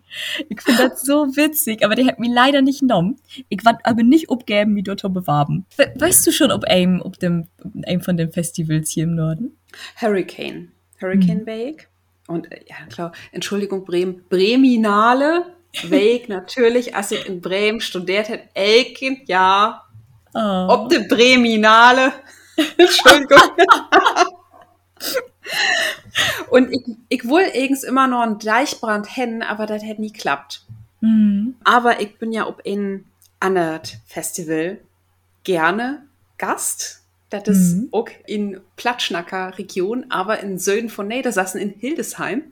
Ich 0.47 0.61
finde 0.61 0.89
das 0.89 1.01
so 1.01 1.35
witzig, 1.35 1.83
aber 1.83 1.95
der 1.95 2.05
hat 2.05 2.19
mich 2.19 2.31
leider 2.31 2.61
nicht 2.61 2.81
genommen. 2.81 3.17
Ich 3.49 3.65
werde 3.65 3.79
aber 3.83 4.03
nicht 4.03 4.29
abgeben, 4.29 4.75
wie 4.75 4.83
dort 4.83 5.01
bewerben. 5.01 5.65
We 5.77 5.91
weißt 5.95 6.25
du 6.25 6.31
schon, 6.31 6.51
ob 6.51 6.63
einem, 6.65 7.01
ob 7.01 7.19
dem, 7.19 7.47
einem 7.85 8.01
von 8.01 8.15
den 8.15 8.31
Festivals 8.31 8.91
hier 8.91 9.03
im 9.05 9.15
Norden? 9.15 9.57
Hurricane. 9.99 10.71
Hurricane 11.01 11.39
hm. 11.39 11.45
Bake. 11.45 11.87
Und 12.29 12.51
äh, 12.51 12.61
ja, 12.67 12.75
klar, 12.89 13.11
Entschuldigung, 13.31 13.83
Bremen. 13.85 14.23
Breminale 14.29 15.45
Weg 15.83 16.29
natürlich, 16.29 16.95
als 16.95 17.11
ich 17.11 17.27
in 17.27 17.41
Bremen 17.41 17.81
studiert 17.81 18.29
hätte, 18.29 18.47
Elkin, 18.53 19.21
ja. 19.25 19.83
Oh. 20.33 20.67
Ob 20.69 20.89
de 20.89 21.07
Breminale. 21.07 22.13
Entschuldigung. 22.77 23.39
Und 26.49 26.71
ich, 26.71 26.83
ich 27.07 27.23
will 27.25 27.49
eigens 27.53 27.83
immer 27.83 28.07
noch 28.07 28.21
einen 28.21 28.37
Gleichbrand 28.37 29.07
hin, 29.07 29.41
aber 29.41 29.65
das 29.65 29.83
hätte 29.83 30.01
nie 30.01 30.11
geklappt. 30.11 30.61
Mhm. 31.01 31.55
Aber 31.63 32.01
ich 32.01 32.17
bin 32.17 32.31
ja 32.31 32.47
ob 32.47 32.61
in 32.63 33.05
Annert 33.39 33.97
Festival 34.05 34.79
gerne 35.43 36.03
Gast. 36.37 36.98
Das 37.29 37.47
ist 37.47 37.75
mhm. 37.75 37.89
auch 37.91 38.09
in 38.25 38.59
Platschnacker 38.75 39.57
Region, 39.57 40.05
aber 40.09 40.39
in 40.39 40.57
Söden 40.57 40.89
von 40.89 41.07
Niedersassen 41.07 41.61
in 41.61 41.69
Hildesheim. 41.69 42.43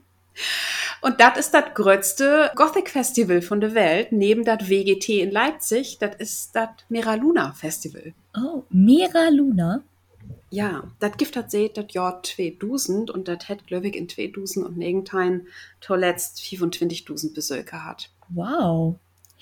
Und 1.02 1.20
das 1.20 1.38
ist 1.38 1.54
das 1.54 1.74
größte 1.74 2.52
Gothic 2.56 2.90
Festival 2.90 3.42
von 3.42 3.62
der 3.62 3.74
Welt, 3.74 4.12
neben 4.12 4.44
das 4.44 4.70
WGT 4.70 5.10
in 5.22 5.32
Leipzig. 5.32 5.98
Das 6.00 6.16
ist 6.18 6.56
das 6.56 6.70
Mera 6.90 7.54
Festival. 7.54 8.14
Oh, 8.36 8.64
Mera 8.70 9.30
Luna? 9.30 9.84
Ja, 10.50 10.84
das 11.00 11.18
Gift 11.18 11.36
hat 11.36 11.52
seht 11.52 11.78
das 11.78 11.88
Jahr 11.92 12.22
2000 12.24 13.12
und 13.12 13.28
das 13.28 13.50
hat, 13.50 13.68
glaube 13.68 13.90
ich, 13.90 13.96
in 13.96 14.08
2000 14.08 14.66
und 14.66 14.82
irgendein 14.82 15.48
zuletzt 15.82 16.40
25.000 16.40 17.34
Besucher 17.34 17.84
hat. 17.84 18.10
Wow. 18.30 18.96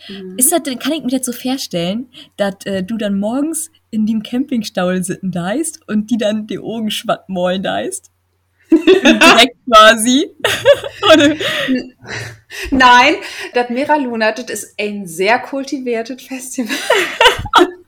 Mhm. 0.10 0.38
Ist 0.38 0.52
das, 0.52 0.62
kann 0.80 0.94
ich 0.94 1.04
mir 1.04 1.12
jetzt 1.12 1.26
so 1.26 1.32
vorstellen, 1.32 2.10
dass 2.38 2.56
äh, 2.66 2.84
du 2.84 2.98
dann 2.98 3.20
morgens 3.20 3.72
in 3.92 4.06
dem 4.06 4.24
Campingstall 4.24 5.04
sitzen 5.04 5.32
deist 5.32 5.80
und 5.88 6.10
die 6.12 6.18
dann 6.18 6.48
die 6.48 6.60
Augen 6.60 6.92
schwatt 6.92 7.30
maulen 7.30 7.64
deist? 7.64 8.12
Direkt 8.72 9.58
quasi. 9.72 10.32
Nein, 12.72 13.16
das 13.54 13.70
Mera 13.70 13.96
Luna, 13.96 14.32
das 14.32 14.50
ist 14.50 14.74
ein 14.80 15.06
sehr 15.08 15.40
kultiviertes 15.40 16.22
Festival. 16.24 16.76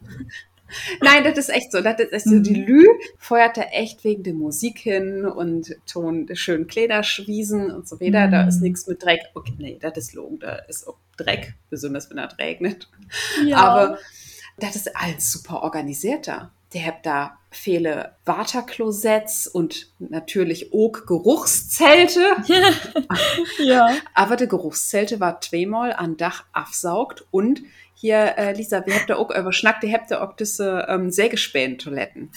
Nein, 1.01 1.23
das 1.23 1.37
ist 1.37 1.49
echt 1.49 1.71
so. 1.71 1.81
Das 1.81 1.99
ist 1.99 2.13
echt 2.13 2.25
so. 2.25 2.39
Die 2.39 2.61
mhm. 2.61 2.67
Lü 2.67 2.85
feuert 3.17 3.57
da 3.57 3.61
echt 3.63 4.03
wegen 4.03 4.23
der 4.23 4.33
Musik 4.33 4.79
hin 4.79 5.25
und 5.25 5.75
Ton 5.85 6.27
schön 6.33 6.67
Klederschwiesen 6.67 7.71
und 7.71 7.87
so 7.87 7.99
weiter. 7.99 8.27
Da 8.27 8.47
ist 8.47 8.57
mhm. 8.57 8.63
nichts 8.63 8.87
mit 8.87 9.03
Dreck. 9.03 9.21
Okay, 9.33 9.53
nee, 9.57 9.77
das 9.79 9.97
ist 9.97 10.13
Logen. 10.13 10.39
Da 10.39 10.55
ist 10.67 10.87
auch 10.87 10.97
Dreck, 11.17 11.55
besonders 11.69 12.09
wenn 12.09 12.19
es 12.19 12.37
regnet. 12.37 12.89
Ja. 13.45 13.57
Aber 13.57 13.97
das 14.59 14.75
ist 14.75 14.95
alles 14.95 15.31
super 15.31 15.63
organisierter. 15.63 16.51
Der 16.73 16.85
hat 16.85 17.05
da 17.05 17.37
viele 17.49 18.15
Waterklosetts 18.25 19.47
und 19.47 19.91
natürlich 19.99 20.73
auch 20.73 21.05
Geruchszelte. 21.05 22.35
ja. 23.63 23.95
Aber 24.13 24.35
die 24.35 24.47
Geruchszelte 24.47 25.19
war 25.19 25.39
zweimal 25.39 25.93
an 25.93 26.17
Dach 26.17 26.43
aufsaugt 26.53 27.25
und 27.31 27.61
hier, 27.99 28.37
äh, 28.37 28.53
Lisa, 28.53 28.85
wir 28.85 28.93
habt 28.93 29.09
da 29.09 29.15
auch 29.15 29.31
überschnackt, 29.31 29.83
ihr 29.83 29.91
habt 29.91 30.11
da 30.11 30.23
auch 30.23 30.35
diese 30.35 30.85
ähm, 30.87 31.09
Sägespänen-Toiletten. 31.09 32.29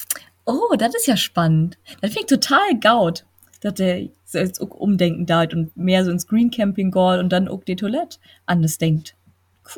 Oh, 0.47 0.75
das 0.79 0.95
ist 0.95 1.07
ja 1.07 1.19
spannend. 1.19 1.77
Das 2.01 2.13
finde 2.15 2.21
ich 2.21 2.41
total 2.41 2.81
gaut, 2.81 3.27
dass 3.61 3.75
der 3.75 4.09
jetzt 4.33 4.61
auch 4.61 4.71
umdenken 4.71 5.27
da 5.27 5.43
und 5.43 5.77
mehr 5.77 6.03
so 6.05 6.11
ins 6.11 6.27
Green 6.27 6.51
Camping 6.51 6.91
geht 6.91 7.19
und 7.19 7.29
dann 7.29 7.47
auch 7.47 7.63
die 7.63 7.77
Toilette 7.77 8.17
anders 8.47 8.79
denkt. 8.79 9.17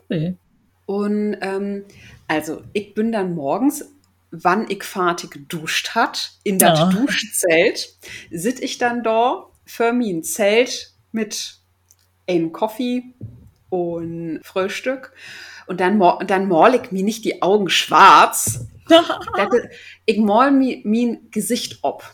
Cool. 0.08 0.36
Und 0.86 1.36
ähm, 1.40 1.84
also, 2.28 2.62
ich 2.72 2.94
bin 2.94 3.10
dann 3.10 3.34
morgens, 3.34 3.84
wann 4.30 4.70
ich 4.70 4.84
fertig 4.84 5.32
geduscht 5.32 5.96
hat, 5.96 6.30
in 6.44 6.60
das 6.60 6.80
oh. 6.80 6.90
Duschzelt, 6.90 7.96
sitze 8.30 8.62
ich 8.62 8.78
dann 8.78 9.02
da 9.02 9.46
für 9.64 9.92
mein 9.92 10.22
Zelt 10.22 10.92
mit 11.10 11.56
einem 12.28 12.52
Kaffee 12.52 13.02
und 13.68 14.40
Frühstück 14.44 15.12
und 15.66 15.81
dann, 15.81 16.00
dann 16.26 16.49
mal 16.49 16.75
ich 16.75 16.92
mir 16.92 17.02
nicht 17.02 17.25
die 17.25 17.42
Augen 17.42 17.69
schwarz. 17.69 18.66
ich 20.07 20.19
mal 20.19 20.50
mir 20.50 20.81
mein 20.85 21.31
Gesicht 21.31 21.78
ob. 21.83 22.04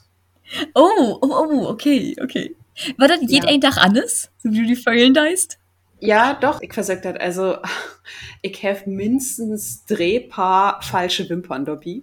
Oh, 0.75 1.19
oh, 1.21 1.29
oh, 1.29 1.69
okay, 1.69 2.17
okay. 2.23 2.57
War 2.97 3.09
das 3.09 3.19
jeden 3.23 3.49
ja. 3.49 3.71
Tag 3.71 3.79
anders, 3.79 4.31
so 4.39 4.51
wie 4.51 4.61
du 4.61 4.67
die 4.67 4.77
Vögeln 4.77 5.15
deist? 5.15 5.59
Ja, 6.01 6.35
doch, 6.35 6.63
ich 6.63 6.73
versagt 6.73 7.05
das. 7.05 7.17
Also, 7.17 7.59
ich 8.43 8.63
habe 8.65 8.89
mindestens 8.89 9.85
Drehpaar 9.85 10.81
falsche 10.83 11.29
Wimpern 11.29 11.65
dabei. 11.65 12.03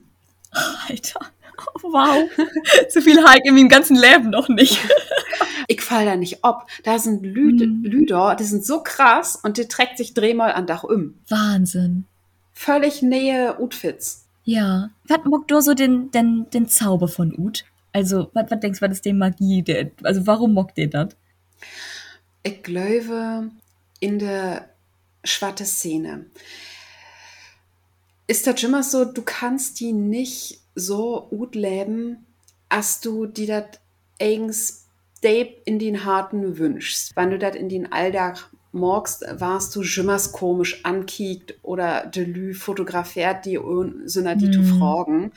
Alter, 0.87 1.19
oh, 1.57 1.91
wow. 1.91 2.29
so 2.89 3.01
viel 3.01 3.27
Hike 3.27 3.47
in 3.47 3.55
meinem 3.55 3.69
ganzen 3.69 3.95
Leben 3.95 4.29
noch 4.29 4.49
nicht. 4.49 4.79
ich 5.67 5.81
fall 5.81 6.05
da 6.05 6.15
nicht 6.15 6.39
ob. 6.43 6.67
Da 6.83 6.99
sind 6.99 7.23
Lüde, 7.23 7.67
mm. 7.67 7.83
Lüder, 7.83 8.35
die 8.35 8.43
sind 8.43 8.65
so 8.65 8.81
krass 8.81 9.35
und 9.41 9.57
die 9.57 9.67
trägt 9.67 9.97
sich 9.97 10.13
dreimal 10.13 10.53
an 10.53 10.67
Dach 10.67 10.83
um. 10.83 11.15
Wahnsinn. 11.27 12.05
Völlig 12.53 13.01
Nähe 13.01 13.59
Utfits. 13.59 14.27
Ja. 14.43 14.89
Was 15.07 15.25
muckt 15.25 15.51
du 15.51 15.59
so 15.59 15.73
den, 15.73 16.11
den, 16.11 16.47
den 16.53 16.67
Zauber 16.67 17.07
von 17.07 17.37
Ut? 17.37 17.65
Also, 17.91 18.29
was, 18.33 18.49
was 18.49 18.59
denkst 18.59 18.79
du, 18.79 18.85
was 18.85 18.93
ist 18.93 19.05
die 19.05 19.13
Magie? 19.13 19.63
Der, 19.63 19.91
also, 20.03 20.25
warum 20.27 20.53
mockt 20.53 20.77
ihr 20.77 20.89
das? 20.89 21.15
Ich 22.43 22.61
glaube, 22.61 23.49
in 23.99 24.19
der 24.19 24.69
schwarze 25.23 25.65
Szene 25.65 26.25
ist 28.27 28.47
das 28.47 28.63
immer 28.63 28.83
so, 28.83 29.05
du 29.05 29.21
kannst 29.21 29.79
die 29.79 29.93
nicht 29.93 30.59
so 30.75 31.27
gut 31.29 31.55
leben, 31.55 32.25
als 32.69 32.99
du 32.99 33.25
die 33.25 33.45
das 33.45 33.65
eigens 34.19 34.85
in 35.65 35.79
den 35.79 36.05
harten 36.05 36.59
wünschst. 36.59 37.15
Wenn 37.15 37.31
du 37.31 37.39
das 37.39 37.55
in 37.55 37.67
den 37.67 37.91
Alltag 37.91 38.47
morgst, 38.73 39.25
warst 39.39 39.75
du 39.75 39.81
jimmers 39.81 40.31
komisch 40.33 40.85
ankiegt 40.85 41.55
oder 41.63 42.05
de 42.05 42.25
Lü 42.25 42.53
fotografiert 42.53 43.45
die 43.45 43.55
so 44.05 44.21
die 44.21 44.51
zu 44.51 44.59
mm. 44.59 44.77
fragen. 44.77 45.31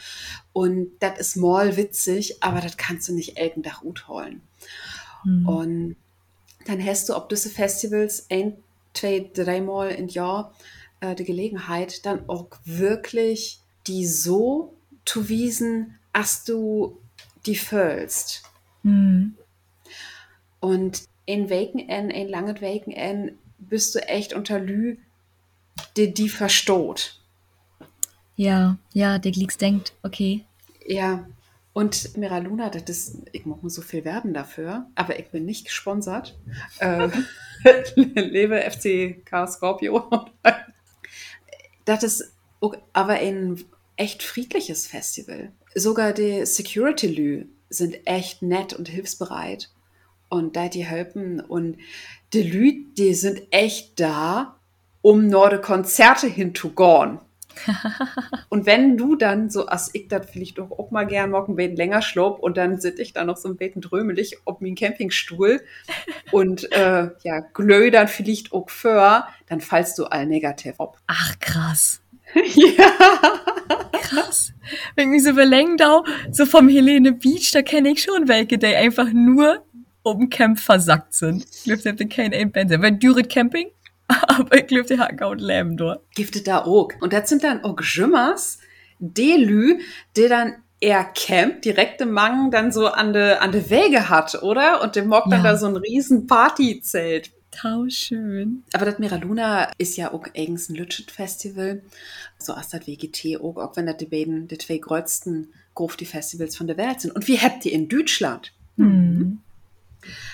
Und 0.52 0.90
das 0.98 1.18
ist 1.18 1.36
mal 1.36 1.78
witzig, 1.78 2.42
aber 2.42 2.60
das 2.60 2.76
kannst 2.76 3.08
du 3.08 3.14
nicht 3.14 3.38
elken 3.38 3.62
Dach 3.62 3.80
gut 3.80 4.08
holen. 4.08 4.42
Mm. 5.24 5.48
Und 5.48 5.96
dann 6.66 6.84
hast 6.84 7.08
du, 7.08 7.16
ob 7.16 7.30
diese 7.30 7.48
Festivals 7.48 8.26
ein, 8.30 8.58
zwei, 8.92 9.30
dreimal 9.32 9.90
im 9.90 10.08
Jahr 10.08 10.52
äh, 11.00 11.14
die 11.14 11.24
Gelegenheit, 11.24 12.04
dann 12.04 12.28
auch 12.28 12.48
wirklich 12.64 13.60
die 13.86 14.06
so 14.06 14.74
zu 15.08 15.30
wiesen, 15.30 15.98
als 16.12 16.44
du 16.44 16.98
die 17.46 17.56
füllst. 17.56 18.42
Mm. 18.82 19.28
Und 20.60 21.04
in 21.24 21.48
Waken 21.48 21.78
in 21.78 22.28
langen 22.28 22.60
Waken 22.60 23.38
bist 23.58 23.94
du 23.94 24.00
echt 24.06 24.34
unter 24.34 24.58
Lü, 24.58 24.98
die, 25.96 26.12
die 26.12 26.28
verstoht. 26.28 27.20
Ja, 28.36 28.76
ja, 28.92 29.18
der 29.18 29.32
Glicks 29.32 29.56
denkt, 29.56 29.94
okay, 30.02 30.44
Ja, 30.86 31.26
und 31.72 32.16
Mira 32.16 32.38
Luna, 32.38 32.68
das 32.68 32.82
ist, 32.82 33.16
ich 33.32 33.46
mache 33.46 33.70
so 33.70 33.82
viel 33.82 34.04
Werben 34.04 34.34
dafür, 34.34 34.86
aber 34.94 35.18
ich 35.18 35.28
bin 35.28 35.44
nicht 35.46 35.64
gesponsert. 35.64 36.36
äh, 36.80 37.08
lebe 37.94 38.60
FCK 38.60 39.48
Scorpio. 39.48 40.26
das 41.84 42.02
ist 42.02 42.32
aber 42.92 43.14
ein 43.14 43.64
echt 43.98 44.22
friedliches 44.22 44.86
Festival. 44.86 45.52
Sogar 45.74 46.12
die 46.12 46.46
Security-Lü 46.46 47.46
sind 47.68 48.06
echt 48.06 48.42
nett 48.42 48.72
und 48.72 48.88
hilfsbereit. 48.88 49.70
Und 50.28 50.56
da 50.56 50.68
die 50.68 50.84
helfen. 50.84 51.40
Und 51.40 51.78
die 52.32 52.42
Lü, 52.42 52.84
die 52.96 53.14
sind 53.14 53.42
echt 53.50 53.98
da, 54.00 54.58
um 55.02 55.26
Norde 55.26 55.60
Konzerte 55.60 56.26
hinzugehen. 56.26 57.20
und 58.48 58.66
wenn 58.66 58.96
du 58.96 59.16
dann 59.16 59.50
so, 59.50 59.66
als 59.66 59.90
ich 59.92 60.08
das 60.08 60.30
vielleicht 60.30 60.58
doch 60.58 60.70
auch 60.70 60.90
mal 60.90 61.06
gern 61.06 61.30
morgen 61.30 61.56
beten 61.56 61.76
länger 61.76 62.02
schlob 62.02 62.38
und 62.38 62.56
dann 62.56 62.80
sitze 62.80 63.02
ich 63.02 63.12
da 63.12 63.24
noch 63.24 63.36
so 63.36 63.48
ein 63.48 63.56
beten 63.56 63.80
drömelig 63.80 64.38
ob 64.44 64.60
mein 64.60 64.76
Campingstuhl 64.76 65.60
und 66.30 66.70
äh, 66.70 67.10
ja, 67.22 67.40
glöh 67.54 67.90
dann 67.90 68.06
vielleicht 68.06 68.52
auch 68.52 68.70
für, 68.70 69.26
dann 69.48 69.60
fallst 69.60 69.98
du 69.98 70.04
all 70.04 70.26
negativ 70.26 70.78
ab. 70.78 70.98
Ach, 71.08 71.38
krass. 71.40 72.00
ja. 72.54 73.40
Krass. 74.02 74.52
Wenn 74.96 75.12
ich 75.12 75.24
so 75.24 75.32
da, 75.32 76.02
so 76.30 76.46
vom 76.46 76.68
Helene 76.68 77.12
Beach, 77.12 77.50
da 77.52 77.62
kenne 77.62 77.90
ich 77.90 78.02
schon 78.02 78.28
welche, 78.28 78.58
die 78.58 78.66
einfach 78.66 79.12
nur 79.12 79.64
um 80.02 80.30
Camp 80.30 80.58
versackt 80.58 81.14
sind. 81.14 81.44
Ich 81.44 81.64
glaube, 81.64 81.82
sie 81.82 81.88
haben 81.88 82.08
keine 82.08 82.46
Band. 82.46 82.70
Weil 82.70 82.92
Düret 82.92 83.30
Camping, 83.30 83.68
aber 84.08 84.58
ich 84.58 84.66
glaube, 84.66 84.86
die 84.86 84.98
haben 84.98 85.20
auch 85.20 85.34
Leben 85.34 85.76
dort. 85.76 86.02
Giftet 86.14 86.46
da 86.46 86.64
auch. 86.64 86.90
Und 87.00 87.12
das 87.12 87.28
sind 87.28 87.44
dann 87.44 87.64
auch 87.64 87.80
Schimmers, 87.82 88.58
Delü, 88.98 89.80
die 90.16 90.28
dann 90.28 90.56
er 90.80 91.04
Camp 91.04 91.62
direkt 91.62 92.00
im 92.00 92.12
Mang 92.12 92.50
dann 92.50 92.70
so 92.70 92.86
an 92.86 93.12
de, 93.12 93.34
an 93.38 93.52
de 93.52 93.68
Wege 93.68 94.08
hat, 94.08 94.42
oder? 94.42 94.80
Und 94.82 94.94
dem 94.96 95.08
mockt 95.08 95.26
ja. 95.26 95.36
dann 95.36 95.44
da 95.44 95.56
so 95.56 95.66
ein 95.66 95.76
riesen 95.76 96.26
Partyzelt. 96.26 97.32
Schön. 97.88 98.62
Aber 98.72 98.84
das 98.84 98.98
Miraluna 98.98 99.72
ist 99.78 99.96
ja 99.96 100.12
auch 100.12 100.24
eigens 100.34 100.68
ein 100.68 100.76
Lütschet-Festival. 100.76 101.82
So 102.38 102.52
als 102.52 102.68
das 102.68 102.86
WGT 102.86 103.40
auch, 103.40 103.56
auch 103.56 103.76
wenn 103.76 103.86
das 103.86 103.96
die 103.96 104.06
beiden, 104.06 104.48
die 104.48 104.58
zwei 104.58 104.78
größten 104.78 105.48
Grufti-Festivals 105.74 106.56
von 106.56 106.66
der 106.66 106.76
Welt 106.76 107.00
sind. 107.00 107.14
Und 107.14 107.26
wie 107.26 107.40
habt 107.40 107.64
ihr 107.66 107.72
in 107.72 107.88
Deutschland? 107.88 108.52
Mhm. 108.76 109.40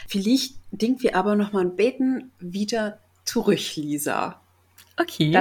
Vielleicht 0.09 0.57
denken 0.71 1.03
wir 1.03 1.17
aber 1.17 1.37
noch 1.37 1.53
mal 1.53 1.63
ein 1.63 1.77
Beten 1.77 2.31
wieder 2.41 2.99
zurück, 3.25 3.77
Lisa. 3.77 4.41
Okay. 5.01 5.33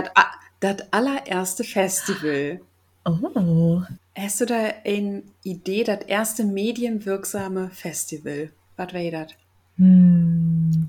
Das 0.59 0.77
allererste 0.91 1.63
Festival. 1.63 2.61
Oh. 3.05 3.81
Hast 4.15 4.41
du 4.41 4.45
da 4.45 4.73
eine 4.85 5.23
Idee, 5.43 5.83
das 5.83 6.05
erste 6.05 6.45
medienwirksame 6.45 7.69
Festival? 7.71 8.51
Was 8.77 8.93
wäre 8.93 9.25
das? 9.25 9.33
Hm. 9.77 10.82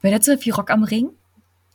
Wäre 0.00 0.16
das 0.16 0.26
so 0.26 0.32
wie 0.44 0.50
Rock 0.50 0.70
am 0.70 0.84
Ring? 0.84 1.10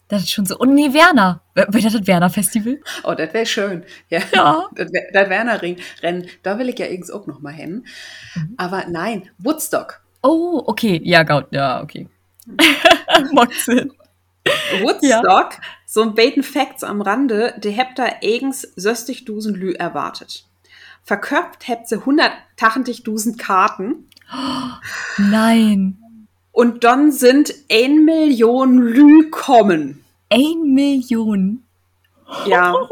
Das 0.08 0.22
ist 0.22 0.32
schon 0.32 0.46
so. 0.46 0.58
Und 0.58 0.76
nee, 0.76 0.94
Werner. 0.94 1.42
Wäre 1.56 1.72
das 1.72 1.94
das 1.94 2.06
Werner-Festival? 2.08 2.80
Oh, 3.04 3.14
das 3.14 3.34
wäre 3.34 3.46
schön. 3.46 3.84
Ja. 4.10 4.20
ja. 4.34 4.66
Das, 4.76 4.92
das 5.14 5.30
Werner-Ring-Rennen, 5.30 6.28
da 6.44 6.60
will 6.60 6.70
ich 6.70 6.78
ja 6.78 6.86
übrigens 6.86 7.10
auch 7.10 7.26
noch 7.26 7.42
mal 7.42 7.54
hin. 7.54 7.86
Mhm. 8.36 8.54
Aber 8.58 8.86
nein, 8.88 9.30
Woodstock. 9.40 10.02
Oh, 10.22 10.62
okay. 10.66 11.02
Ja, 11.04 11.24
Gaut. 11.24 11.48
Ja, 11.52 11.82
okay. 11.82 12.08
Macht 13.32 13.54
Sinn. 13.54 13.92
Woodstock, 14.82 15.02
ja. 15.04 15.50
so 15.88 16.04
ein 16.04 16.14
Baiten 16.14 16.44
Facts 16.44 16.84
am 16.84 17.02
Rande, 17.02 17.56
die 17.58 17.76
habt 17.76 17.98
da 17.98 18.06
eigens 18.22 18.68
60.000 18.78 19.54
Lü 19.54 19.74
erwartet. 19.74 20.46
Verkörpt 21.04 21.68
habt 21.68 21.88
sie 21.88 21.98
180.000 21.98 23.38
Karten. 23.38 24.08
nein. 25.18 25.98
Und 26.56 26.86
dann 26.86 27.12
sind 27.12 27.54
1 27.70 28.06
Million 28.06 28.78
Lü 28.78 29.30
kommen. 29.30 30.06
1 30.30 30.56
Million? 30.64 31.64
Ja. 32.48 32.74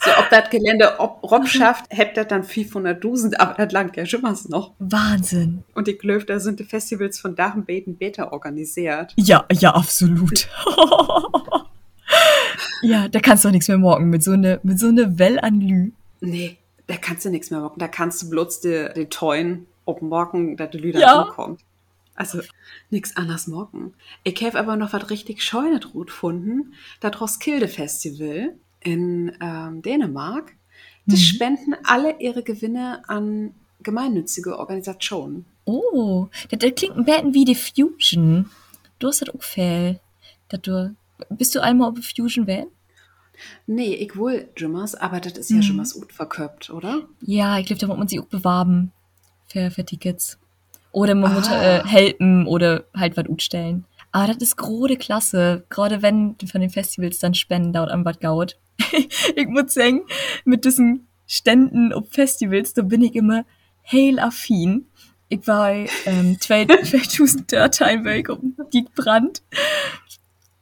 So, 0.00 0.10
ob 0.16 0.30
das 0.30 0.48
Gelände 0.48 1.00
ob 1.00 1.28
Rob 1.28 1.48
schafft, 1.48 1.86
hätte 1.90 2.14
das 2.14 2.28
dann 2.28 2.44
500.000, 2.44 3.36
aber 3.36 3.54
das 3.54 3.72
langt 3.72 3.96
ja 3.96 4.06
schon 4.06 4.22
was 4.22 4.48
noch. 4.48 4.74
Wahnsinn. 4.78 5.64
Und 5.74 5.88
die 5.88 5.94
Klöfter 5.94 6.38
sind 6.38 6.60
die 6.60 6.64
Festivals 6.64 7.18
von 7.18 7.34
Dachen 7.34 7.64
Beten 7.64 7.96
Beta 7.96 8.30
organisiert. 8.30 9.12
Ja, 9.16 9.44
ja, 9.50 9.74
absolut. 9.74 10.48
ja, 12.82 13.08
da 13.08 13.18
kannst 13.18 13.44
du 13.44 13.48
auch 13.48 13.52
nichts 13.52 13.66
mehr 13.66 13.78
morgen 13.78 14.08
mit 14.08 14.22
so 14.22 14.30
eine, 14.30 14.60
mit 14.62 14.78
so 14.78 14.86
eine 14.86 15.18
Well 15.18 15.40
an 15.40 15.60
Lü. 15.60 15.90
Nee, 16.20 16.58
da 16.86 16.96
kannst 16.96 17.24
du 17.24 17.30
nichts 17.30 17.50
mehr 17.50 17.58
morgen. 17.58 17.80
Da 17.80 17.88
kannst 17.88 18.22
du 18.22 18.30
bloß 18.30 18.60
die, 18.60 18.88
die 18.94 19.06
Toyen 19.06 19.66
ob 19.84 20.00
morgen, 20.00 20.56
dass 20.56 20.70
die 20.70 20.78
Lü 20.78 20.92
ja. 20.92 21.24
kommt. 21.24 21.60
Also 22.22 22.40
nichts 22.88 23.16
anderes 23.16 23.48
morgen. 23.48 23.94
Ich 24.22 24.40
habe 24.44 24.56
aber 24.56 24.76
noch 24.76 24.92
was 24.92 25.10
richtig 25.10 25.42
Scheunet 25.42 25.92
gefunden. 25.92 26.74
Das 27.00 27.20
Roskilde 27.20 27.66
Festival 27.66 28.54
in 28.78 29.36
ähm, 29.40 29.82
Dänemark, 29.82 30.52
die 31.06 31.16
mhm. 31.16 31.20
spenden 31.20 31.74
alle 31.82 32.20
ihre 32.20 32.44
Gewinne 32.44 33.02
an 33.08 33.54
gemeinnützige 33.82 34.56
Organisationen. 34.56 35.46
Oh, 35.64 36.28
das, 36.48 36.60
das 36.60 36.74
klingt 36.76 36.96
ein 36.96 37.04
bisschen 37.04 37.34
wie 37.34 37.44
die 37.44 37.56
Fusion. 37.56 38.48
Du 39.00 39.08
hast 39.08 39.22
das 39.22 39.30
auch 39.30 39.42
viel. 39.42 39.98
Du, 40.62 40.94
bist 41.28 41.56
du 41.56 41.60
einmal 41.60 41.90
auf 41.90 41.98
Fusion 42.04 42.46
wählen? 42.46 42.68
Nee, 43.66 43.94
ich 43.94 44.16
wohl 44.16 44.48
Jimmers, 44.56 44.94
aber 44.94 45.18
das 45.18 45.32
ist 45.32 45.50
ja 45.50 45.56
mhm. 45.56 45.62
Jimmers 45.62 45.94
gut 45.94 46.12
verkörpt, 46.12 46.70
oder? 46.70 47.02
Ja, 47.20 47.58
ich 47.58 47.66
glaube, 47.66 47.80
da 47.80 47.88
muss 47.88 47.98
man 47.98 48.06
sich 48.06 48.20
auch 48.20 48.26
bewerben 48.26 48.92
für, 49.48 49.72
für 49.72 49.84
Tickets. 49.84 50.38
Oder 50.92 51.14
man 51.14 51.32
ah. 51.32 51.34
muss 51.34 51.48
äh, 51.48 51.82
helfen 51.84 52.46
oder 52.46 52.84
halt 52.94 53.16
was 53.16 53.24
stellen. 53.42 53.86
Aber 54.12 54.26
das 54.26 54.42
ist 54.42 54.56
große 54.56 54.96
Klasse, 54.96 55.64
gerade 55.70 56.02
wenn 56.02 56.36
von 56.46 56.60
den 56.60 56.70
Festivals 56.70 57.18
dann 57.18 57.34
Spenden 57.34 57.72
dauert 57.72 57.90
am 57.90 58.04
Bad 58.04 58.20
Gaut. 58.20 58.58
ich 59.36 59.46
muss 59.48 59.74
sagen, 59.74 60.02
mit 60.44 60.66
diesen 60.66 61.08
Ständen 61.26 61.94
auf 61.94 62.10
Festivals, 62.10 62.74
da 62.74 62.82
bin 62.82 63.02
ich 63.02 63.14
immer 63.14 63.44
heil 63.90 64.18
affin. 64.18 64.86
Ich 65.30 65.46
war 65.46 65.72
ähm, 66.04 66.38
2013 66.38 68.04
weg 68.04 68.28
um 68.28 68.54
die 68.72 68.84
Brand. 68.94 69.42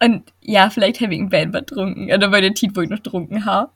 Und 0.03 0.33
ja, 0.41 0.71
vielleicht 0.71 1.01
habe 1.01 1.15
ich 1.15 1.21
ein 1.21 1.29
Band 1.29 1.53
betrunken, 1.53 2.05
oder 2.05 2.29
bei 2.29 2.41
der 2.41 2.53
ich 2.53 2.63
noch 2.63 3.03
getrunken 3.03 3.45
habe. 3.45 3.73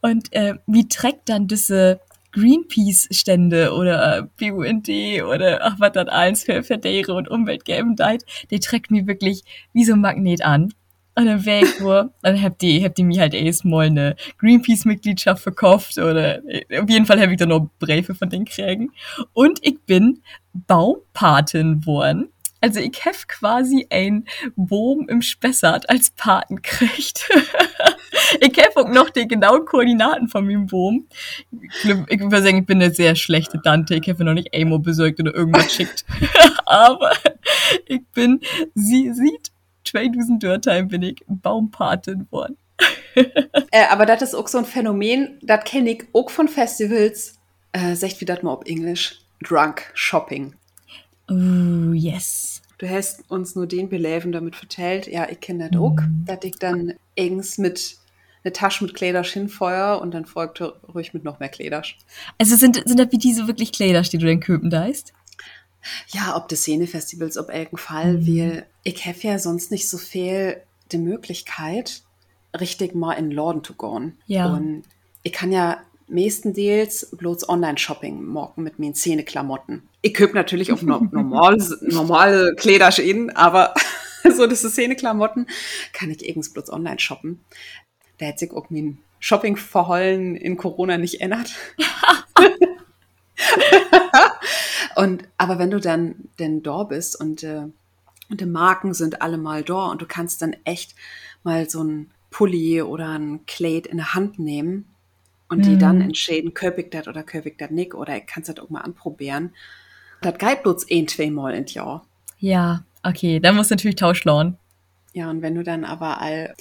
Und 0.00 0.32
äh, 0.32 0.54
wie 0.66 0.86
trägt 0.86 1.28
dann 1.28 1.48
diese 1.48 2.00
Greenpeace-Stände 2.36 3.72
oder 3.72 4.28
BUND 4.38 4.88
oder 5.26 5.60
ach, 5.62 5.76
was 5.78 5.92
das 5.92 6.08
alles 6.08 6.44
für 6.44 6.62
Verdehre 6.62 7.14
und 7.14 7.30
Umwelt 7.30 7.64
geben 7.64 7.96
deit, 7.96 8.24
die 8.50 8.60
trägt 8.60 8.90
mich 8.90 9.06
wirklich 9.06 9.42
wie 9.72 9.84
so 9.84 9.94
ein 9.94 10.00
Magnet 10.00 10.44
an. 10.44 10.74
Und 11.18 11.24
dann 11.24 11.46
wäre 11.46 11.64
ich 11.64 11.80
wo, 11.80 12.10
dann 12.22 12.42
habt 12.42 12.62
ihr, 12.62 12.84
habt 12.84 12.98
ihr 12.98 13.06
mir 13.06 13.22
halt 13.22 13.32
erst 13.32 13.64
mal 13.64 13.86
eine 13.86 14.16
Greenpeace-Mitgliedschaft 14.38 15.42
verkauft 15.42 15.96
oder 15.96 16.42
auf 16.78 16.90
jeden 16.90 17.06
Fall 17.06 17.20
habe 17.20 17.32
ich 17.32 17.38
da 17.38 17.46
noch 17.46 17.70
Briefe 17.78 18.14
von 18.14 18.28
den 18.28 18.44
kriegen. 18.44 18.92
Und 19.32 19.58
ich 19.62 19.80
bin 19.86 20.22
Baumpatin 20.52 21.86
worden. 21.86 22.28
Also 22.60 22.80
ich 22.80 23.04
habe 23.04 23.16
quasi 23.28 23.86
ein 23.90 24.26
Boom 24.56 25.08
im 25.08 25.22
Spessart 25.22 25.88
als 25.88 26.10
Paten 26.10 26.56
gekriegt. 26.56 27.30
ich 28.40 28.58
habe 28.58 28.80
auch 28.80 28.88
noch 28.88 29.10
die 29.10 29.26
genauen 29.26 29.64
Koordinaten 29.64 30.28
von 30.28 30.46
meinem 30.46 30.66
Boom. 30.66 31.06
Ich, 32.08 32.20
würde 32.20 32.42
sagen, 32.42 32.58
ich 32.58 32.66
bin 32.66 32.82
eine 32.82 32.92
sehr 32.92 33.16
schlechte 33.16 33.60
Tante. 33.62 33.94
Ich 33.94 34.08
habe 34.08 34.24
noch 34.24 34.34
nicht 34.34 34.54
Amo 34.54 34.78
besorgt 34.78 35.20
oder 35.20 35.34
irgendwas 35.34 35.72
schickt. 35.72 36.04
Aber 36.66 37.12
ich 37.86 38.02
bin, 38.14 38.40
sie 38.74 39.12
sieht 39.12 39.50
2000 39.84 40.42
Dörrtime 40.42 40.84
bin 40.84 41.02
ich 41.02 41.24
Baumpatin 41.28 42.26
worden. 42.30 42.56
äh, 43.14 43.86
aber 43.88 44.04
das 44.04 44.20
ist 44.20 44.34
auch 44.34 44.48
so 44.48 44.58
ein 44.58 44.66
Phänomen, 44.66 45.38
das 45.42 45.64
kenne 45.64 45.90
ich 45.90 46.04
auch 46.12 46.28
von 46.28 46.48
Festivals. 46.48 47.38
Äh, 47.72 47.94
sagt 47.94 48.20
wie 48.20 48.24
das 48.24 48.42
mal 48.42 48.52
auf 48.52 48.66
Englisch? 48.66 49.20
Drunk 49.42 49.90
Shopping. 49.94 50.54
Oh, 51.30 51.92
yes. 51.92 52.62
Du 52.78 52.88
hast 52.88 53.30
uns 53.30 53.54
nur 53.54 53.66
den 53.66 53.88
Beläven 53.88 54.32
damit 54.32 54.54
vertellt. 54.54 55.06
Ja, 55.06 55.28
ich 55.30 55.40
kenne 55.40 55.70
das 55.70 55.80
auch, 55.80 55.96
mm. 55.96 56.24
dass 56.26 56.38
ich 56.42 56.56
dann 56.56 56.94
eigens 57.18 57.58
mit 57.58 57.96
eine 58.46 58.52
Tasche 58.52 58.84
mit 58.84 58.94
Kledersch 58.94 59.32
hinfeuer 59.32 60.00
und 60.00 60.14
dann 60.14 60.24
folgt 60.24 60.60
ruhig 60.94 61.12
mit 61.12 61.24
noch 61.24 61.40
mehr 61.40 61.48
Kledersch. 61.48 61.98
Also 62.38 62.56
sind, 62.56 62.82
sind 62.86 62.98
das 62.98 63.10
wie 63.10 63.18
diese 63.18 63.46
wirklich 63.48 63.72
Kledersch, 63.72 64.08
die 64.08 64.18
du 64.18 64.26
den 64.26 64.40
Köpen 64.40 64.70
deist? 64.70 65.12
Ja, 66.08 66.36
ob 66.36 66.48
des 66.48 66.62
Szenefestivals, 66.62 67.36
ob 67.36 67.48
irgendein 67.48 67.76
Fall, 67.76 68.12
mhm. 68.14 68.26
weil 68.26 68.66
ich 68.84 69.04
habe 69.04 69.18
ja 69.20 69.38
sonst 69.38 69.70
nicht 69.70 69.88
so 69.88 69.98
viel 69.98 70.62
die 70.92 70.98
Möglichkeit, 70.98 72.02
richtig 72.58 72.94
mal 72.94 73.14
in 73.14 73.30
den 73.30 73.36
Laden 73.36 73.64
zu 73.64 73.74
gehen. 73.74 74.18
Ja. 74.26 74.46
Und 74.46 74.84
ich 75.22 75.32
kann 75.32 75.52
ja 75.52 75.78
meistens 76.08 77.06
bloß 77.10 77.48
Online-Shopping 77.48 78.24
morgen 78.24 78.62
mit 78.62 78.78
meinen 78.78 78.94
Szeneklamotten. 78.94 79.88
Ich 80.02 80.14
köp 80.14 80.34
natürlich 80.34 80.70
auf 80.72 80.82
no 80.82 81.00
normal, 81.10 81.58
normale 81.80 82.54
Kleiderschäden, 82.54 83.30
aber 83.30 83.74
so 84.36 84.46
diese 84.46 84.70
Szeneklamotten 84.70 85.48
kann 85.92 86.10
ich 86.10 86.24
irgends 86.26 86.52
bloß 86.52 86.70
online 86.72 87.00
shoppen. 87.00 87.40
Da 88.18 88.26
hätte 88.26 88.46
ich 88.46 88.52
auch 88.52 88.70
mein 88.70 88.98
Shopping-Verhollen 89.20 90.36
in 90.36 90.56
Corona 90.56 90.98
nicht 90.98 91.20
ändert. 91.20 91.54
und 94.96 95.24
aber 95.36 95.58
wenn 95.58 95.70
du 95.70 95.80
dann 95.80 96.28
denn 96.38 96.62
da 96.62 96.84
bist 96.84 97.20
und, 97.20 97.42
äh, 97.42 97.64
und 98.28 98.40
die 98.40 98.46
Marken 98.46 98.94
sind 98.94 99.22
alle 99.22 99.38
mal 99.38 99.62
da 99.62 99.86
und 99.86 100.02
du 100.02 100.06
kannst 100.06 100.42
dann 100.42 100.56
echt 100.64 100.94
mal 101.44 101.68
so 101.68 101.82
ein 101.82 102.10
Pulli 102.30 102.82
oder 102.82 103.10
ein 103.18 103.44
Kleid 103.46 103.86
in 103.86 103.98
der 103.98 104.14
Hand 104.14 104.38
nehmen 104.38 104.86
und 105.48 105.64
die 105.64 105.78
dann 105.78 105.96
Mhm. 105.96 106.02
entscheiden, 106.02 106.54
köp 106.54 106.78
ich 106.78 106.90
das 106.90 107.08
oder 107.08 107.22
köp 107.22 107.46
ich 107.46 107.56
das 107.56 107.70
nicht 107.70 107.94
oder 107.94 108.16
ich 108.16 108.26
kann 108.26 108.42
es 108.42 108.52
das 108.52 108.64
auch 108.64 108.70
mal 108.70 108.80
anprobieren. 108.80 109.54
Das 110.22 110.38
geht 110.38 110.62
bloß 110.62 110.86
ein, 110.90 111.08
zwei 111.08 111.30
Mal 111.30 111.54
in 111.54 111.66
Jahr. 111.66 112.04
Ja, 112.38 112.84
okay, 113.02 113.38
dann 113.38 113.54
muss 113.54 113.70
natürlich 113.70 113.96
Tauschlauen. 113.96 114.56
Ja, 115.12 115.30
und 115.30 115.42
wenn 115.42 115.54
du 115.54 115.62
dann 115.62 115.84
aber 115.84 116.20
all 116.20 116.54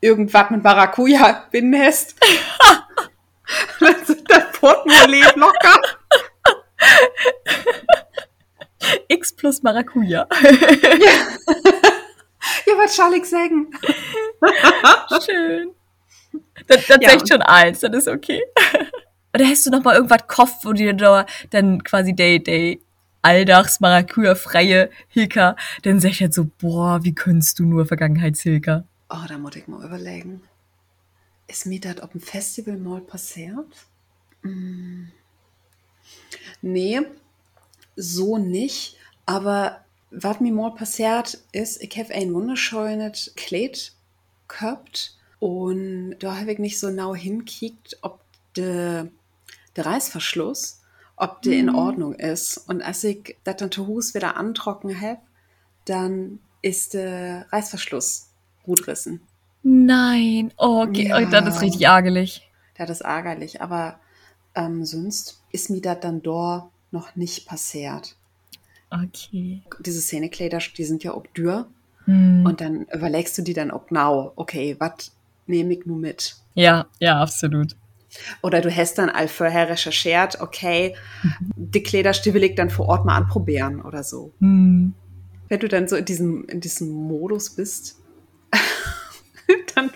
irgendwas 0.00 0.50
mit 0.50 0.62
Maracuja 0.62 1.46
binden 1.50 1.80
hast, 1.80 2.14
dann 3.80 4.04
sind 4.04 4.30
das 4.30 4.52
Portemonnaie 4.58 5.22
locker. 5.36 5.80
X 9.08 9.34
plus 9.34 9.62
Maracuja. 9.62 10.26
Ja, 12.66 12.72
was 12.76 12.94
soll 12.96 13.14
ich 13.14 13.24
sagen? 13.24 13.68
Schön. 15.24 15.70
Das, 16.66 16.86
das 16.86 16.98
Ja. 17.00 17.18
schon 17.26 17.42
eins, 17.42 17.80
das 17.80 17.92
ist 17.94 18.08
okay. 18.08 18.42
Oder 19.34 19.46
hast 19.46 19.66
du 19.66 19.70
noch 19.70 19.82
mal 19.82 19.94
irgendwas 19.96 20.26
Kopf, 20.26 20.52
wo 20.64 20.72
dir 20.72 20.92
da 20.94 21.26
dann 21.50 21.82
quasi 21.82 22.14
der, 22.14 22.38
der 22.38 22.76
Alldags 23.22 23.80
Maracuja 23.80 24.34
freie 24.34 24.90
Hilka, 25.08 25.56
dann 25.82 26.00
sag 26.00 26.10
ich 26.10 26.20
halt 26.20 26.34
so, 26.34 26.46
boah, 26.60 27.00
wie 27.02 27.14
könntest 27.14 27.58
du 27.58 27.64
nur 27.64 27.84
Vergangenheitshilka? 27.86 28.84
Oh, 29.10 29.24
da 29.28 29.36
muss 29.38 29.56
ich 29.56 29.68
mal 29.68 29.84
überlegen. 29.84 30.42
Ist 31.48 31.66
mir 31.66 31.80
das 31.80 32.00
auf 32.00 32.12
dem 32.12 32.20
Festival 32.20 32.76
mal 32.76 33.00
passiert? 33.00 33.86
Mm. 34.42 35.08
Nee, 36.62 37.00
so 37.96 38.38
nicht. 38.38 38.96
Aber 39.26 39.84
was 40.10 40.40
mir 40.40 40.52
mal 40.52 40.74
passiert 40.74 41.38
ist, 41.52 41.82
ich 41.82 41.98
habe 41.98 42.14
ein 42.14 42.32
wunderschönes 42.34 43.32
Kleid 43.36 43.92
gehabt 44.48 45.16
und 45.40 46.16
da 46.20 46.38
habe 46.38 46.52
ich 46.52 46.58
nicht 46.58 46.80
so 46.80 46.88
genau 46.88 47.14
hinkickt, 47.14 47.98
ob 48.02 48.20
der 48.56 49.08
der 49.76 49.86
Reißverschluss, 49.86 50.82
ob 51.16 51.42
der 51.42 51.54
in 51.54 51.66
Mhm. 51.68 51.74
Ordnung 51.76 52.14
ist. 52.14 52.58
Und 52.68 52.82
als 52.82 53.04
ich 53.04 53.36
das 53.44 53.56
dann 53.58 53.72
zu 53.72 53.86
Hus 53.86 54.14
wieder 54.14 54.36
antrocken 54.36 55.00
habe, 55.00 55.20
dann 55.86 56.40
ist 56.62 56.94
der 56.94 57.46
Reißverschluss 57.52 58.27
gut 58.68 58.86
rissen. 58.86 59.20
Nein, 59.64 60.52
oh, 60.56 60.84
okay, 60.86 61.08
Ja. 61.08 61.24
das 61.24 61.56
ist 61.56 61.62
richtig 61.62 61.82
ärgerlich. 61.82 62.48
Das 62.76 62.90
ist 62.90 63.00
ärgerlich, 63.00 63.60
aber 63.60 63.98
ähm, 64.54 64.84
sonst 64.84 65.42
ist 65.50 65.68
mir 65.70 65.80
das 65.80 65.98
dann 66.00 66.22
da 66.22 66.70
noch 66.92 67.16
nicht 67.16 67.46
passiert. 67.48 68.14
Okay. 68.90 69.62
Diese 69.84 70.00
Szenekleider, 70.00 70.58
die 70.76 70.84
sind 70.84 71.02
ja 71.04 71.12
auch 71.12 71.26
dürr 71.36 71.66
Hm. 72.04 72.46
und 72.46 72.60
dann 72.62 72.86
überlegst 72.94 73.36
du 73.36 73.42
dir 73.42 73.54
dann 73.54 73.70
auch 73.70 73.86
genau, 73.88 74.32
okay, 74.36 74.76
was 74.78 75.12
nehme 75.46 75.74
ich 75.74 75.84
nun 75.84 76.00
mit? 76.00 76.36
ja, 76.54 76.86
ja, 77.00 77.20
absolut. 77.20 77.76
Oder 78.42 78.62
du 78.62 78.74
hast 78.74 78.96
dann 78.96 79.10
all 79.10 79.28
vorher 79.28 79.68
recherchiert, 79.68 80.40
okay, 80.40 80.96
die 81.56 81.82
Kleiderstücke 81.82 82.34
will 82.34 82.44
ich 82.44 82.54
dann 82.54 82.70
vor 82.70 82.86
Ort 82.88 83.04
mal 83.04 83.16
anprobieren 83.16 83.82
oder 83.82 84.02
so. 84.02 84.32
Hm. 84.40 84.94
Wenn 85.48 85.60
du 85.60 85.68
dann 85.68 85.86
so 85.88 85.96
in 85.96 86.04
diesem, 86.06 86.44
in 86.46 86.60
diesem 86.60 86.88
Modus 86.90 87.50
bist, 87.50 87.96
dann, 89.74 89.90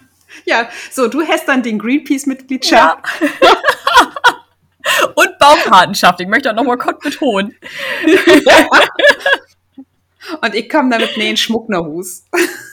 ja, 0.44 0.68
so, 0.90 1.08
du 1.08 1.22
hast 1.22 1.46
dann 1.46 1.62
den 1.62 1.78
Greenpeace-Mitgliedschaft. 1.78 3.04
Und 5.14 5.38
Baumpatenschaft, 5.38 6.20
ich 6.20 6.26
möchte 6.26 6.50
auch 6.50 6.56
noch 6.56 6.64
mal 6.64 6.76
kurz 6.76 7.00
betonen. 7.02 7.54
Und 10.40 10.54
ich 10.54 10.68
komme 10.68 10.90
damit 10.90 11.16
in 11.16 11.22
den 11.22 11.36
Schmucknerhus. 11.36 12.24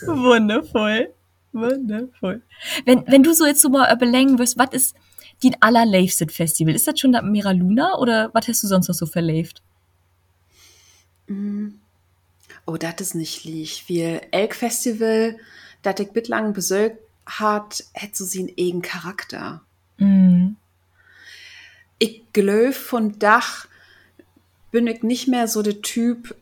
Wundervoll. 0.06 1.14
Wundervoll. 1.52 2.42
Wenn, 2.86 3.06
wenn 3.08 3.24
du 3.24 3.34
so 3.34 3.46
jetzt 3.46 3.62
so 3.62 3.70
mal 3.70 3.94
überlegen 3.94 4.40
wirst, 4.40 4.58
was 4.58 4.70
ist 4.72 4.96
dein 5.44 5.56
allerleifstes 5.62 6.34
Festival? 6.34 6.76
Ist 6.76 6.88
das 6.88 7.00
schon 7.00 7.12
das 7.12 7.24
Mira 7.24 7.52
Luna 7.52 7.98
oder 7.98 8.30
was 8.34 8.48
hast 8.48 8.64
du 8.64 8.68
sonst 8.68 8.88
noch 8.88 8.96
so 8.96 9.06
verlebt? 9.06 9.62
Oh, 12.66 12.78
das 12.78 12.96
ist 13.00 13.16
nicht 13.16 13.46
lieg. 13.46 13.84
Wie 13.88 14.20
Elk 14.32 14.56
Festival, 14.56 15.38
das 15.82 16.00
ich 16.00 16.12
bitlang 16.12 16.54
besögt 16.54 17.00
hat, 17.26 17.84
hätte 17.94 18.16
so 18.16 18.26
sie 18.26 18.40
einen 18.40 18.54
eigenen 18.58 18.82
Charakter. 18.82 19.62
Mm. 19.98 20.52
Ich 22.00 22.24
glaube, 22.34 22.74
von 22.74 23.20
Dach 23.20 23.68
bin 24.72 24.88
ich 24.88 25.04
nicht 25.04 25.28
mehr 25.28 25.48
so 25.48 25.62
der 25.62 25.82
Typ, 25.82 26.36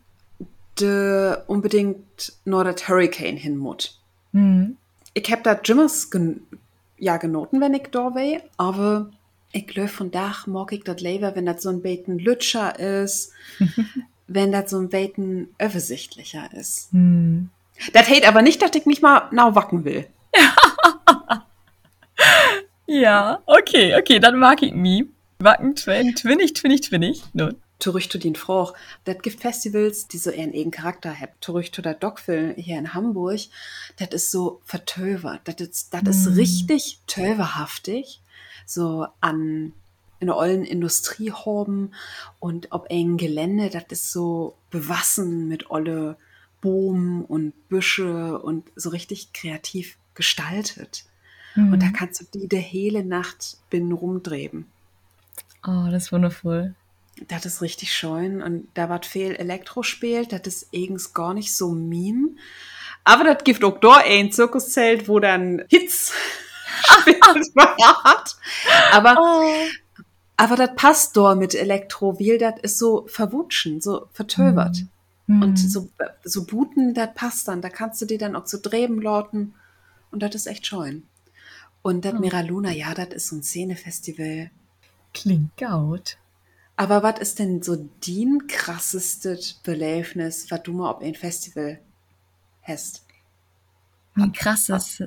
der 0.80 1.44
unbedingt 1.48 2.34
nur 2.46 2.64
das 2.64 2.88
Hurricane 2.88 3.38
hin 3.38 3.58
muss. 3.58 4.00
Mm. 4.32 4.72
Ich 5.14 5.32
hab 5.32 5.44
da 5.44 5.60
Jimmers 5.64 6.12
gen 6.12 6.42
ja 7.00 7.18
genoten, 7.18 7.62
wenn 7.62 7.74
ich 7.74 7.88
da 7.92 8.16
war, 8.16 8.42
aber 8.58 9.12
ich 9.52 9.68
glaube, 9.68 9.90
von 9.90 10.12
Dach 10.12 10.48
mag 10.48 10.72
ich 10.72 10.84
das 10.84 11.02
lieber, 11.02 11.36
wenn 11.36 11.46
das 11.46 11.62
so 11.62 11.70
ein 11.70 11.82
Beten 11.82 12.20
Lütscher 12.20 12.78
ist, 12.80 13.34
wenn 14.28 14.52
das 14.52 14.72
so 14.72 14.80
ein 14.80 14.90
Beten 14.90 15.50
übersichtlicher 15.60 16.52
ist. 16.54 16.94
Mm. 16.94 17.46
Das 17.94 18.08
hält 18.08 18.28
aber 18.28 18.42
nicht, 18.42 18.62
dass 18.62 18.76
ich 18.76 18.86
mich 18.86 19.02
mal 19.02 19.30
nau 19.32 19.56
wacken 19.56 19.86
will. 19.86 20.08
Ja, 22.90 23.42
okay, 23.46 23.96
okay, 24.00 24.20
dann 24.20 24.40
mag 24.40 24.64
ich 24.64 24.74
mi. 24.74 25.10
Wacken, 25.40 25.76
twin, 25.76 26.16
twinnig, 26.16 26.54
twinnig, 26.54 26.82
twinnig. 26.82 27.22
Nun. 27.34 27.56
Zurück 27.80 28.10
zu 28.10 28.18
den. 28.18 28.36
Das 29.04 29.20
gibt 29.22 29.40
Festivals, 29.42 30.08
die 30.08 30.18
so 30.18 30.32
ihren 30.32 30.52
eigenen 30.52 30.72
Charakter 30.72 31.14
haben. 31.14 31.34
Zurück 31.42 31.76
zu 31.76 31.82
der 31.82 31.94
Dockville 31.94 32.54
hier 32.56 32.80
in 32.80 32.94
Hamburg. 32.94 33.40
Das 34.00 34.10
ist 34.14 34.32
so 34.32 34.62
vertövert. 34.66 35.42
Das 35.44 35.56
ist, 35.58 35.94
das 35.94 36.04
ist 36.04 36.26
Mm. 36.30 36.34
richtig 36.34 37.00
töverhaftig. 37.08 38.22
So 38.66 39.08
an 39.22 39.74
in 40.20 40.28
der 40.28 40.38
ollen 40.38 40.64
Industriehorben 40.66 41.94
und 42.40 42.72
ob 42.72 42.88
ein 42.90 43.18
Gelände, 43.18 43.70
das 43.70 43.84
ist 43.92 44.12
so 44.12 44.56
bewassen 44.72 45.48
mit 45.48 45.70
olle 45.70 46.18
Boom 46.62 47.24
und 47.26 47.54
Büsche 47.70 48.40
und 48.40 48.66
so 48.76 48.90
richtig 48.90 49.34
kreativ 49.34 49.98
gestaltet. 50.16 51.06
Und 51.56 51.82
da 51.82 51.88
kannst 51.90 52.22
du 52.22 52.26
die 52.40 52.48
der 52.48 52.60
hele 52.60 53.04
Nacht 53.04 53.58
bin 53.72 53.92
rumdrehen. 53.92 54.68
Oh, 55.66 55.88
das 55.90 56.06
ist 56.06 56.12
wundervoll. 56.12 56.76
Das 57.30 57.48
ist 57.48 57.64
richtig 57.64 57.92
schön 57.94 58.44
und 58.44 58.68
da 58.76 58.90
wird 58.90 59.08
viel 59.08 59.32
Elektro 59.36 59.82
spielt, 59.82 60.32
das 60.34 60.42
ist 60.46 60.68
eigens 60.72 61.16
gar 61.16 61.34
nicht 61.34 61.56
so 61.56 61.72
mean. 61.72 62.38
Aber 63.04 63.24
das 63.24 63.44
gibt 63.44 63.64
auch 63.64 63.80
da 63.80 63.96
ein 64.06 64.32
Zirkuszelt, 64.32 65.08
wo 65.10 65.20
dann 65.20 65.64
Hits 65.70 66.14
spielt 67.02 67.26
wird. 67.26 68.38
Aber, 68.92 69.16
Oh. 69.20 69.52
aber 70.38 70.56
das 70.58 70.76
passt 70.76 71.18
da 71.18 71.34
mit 71.34 71.56
Elektro, 71.56 72.20
weil 72.20 72.38
das 72.38 72.60
ist 72.62 72.78
so 72.78 73.08
verwutschen, 73.08 73.82
so 73.82 74.08
vertövert. 74.14 74.84
Mm. 75.28 75.42
Und 75.44 75.58
so, 75.58 75.90
so 76.24 76.46
booten, 76.46 76.94
das 76.94 77.14
passt 77.14 77.48
dann. 77.48 77.62
Da 77.62 77.70
kannst 77.70 78.02
du 78.02 78.06
die 78.06 78.18
dann 78.18 78.36
auch 78.36 78.48
so 78.48 78.58
drehen 78.62 79.02
lauten. 79.02 79.54
Und 80.12 80.24
das 80.24 80.36
ist 80.36 80.48
echt 80.48 80.66
schön. 80.68 81.04
Und 81.82 82.04
das 82.06 82.14
Oh. 82.16 82.20
Miraluna, 82.20 82.72
ja, 82.72 82.94
das 82.94 83.10
ist 83.10 83.28
so 83.28 83.36
ein 83.38 83.44
Szenefestival. 83.44 84.52
Klingt 85.14 85.56
gut. 85.58 86.18
Aber 86.76 87.02
was 87.04 87.20
ist 87.20 87.40
denn 87.40 87.64
so 87.64 87.90
dein 88.06 88.48
krassestes 88.48 89.54
Belebnis, 89.56 90.52
was 90.52 90.64
du 90.64 90.74
mal 90.74 90.92
auf 90.92 91.02
ein 91.02 91.16
Festival 91.16 91.80
hast? 92.62 93.04
Wie 94.16 94.32
krass 94.32 94.70
ist, 94.70 95.04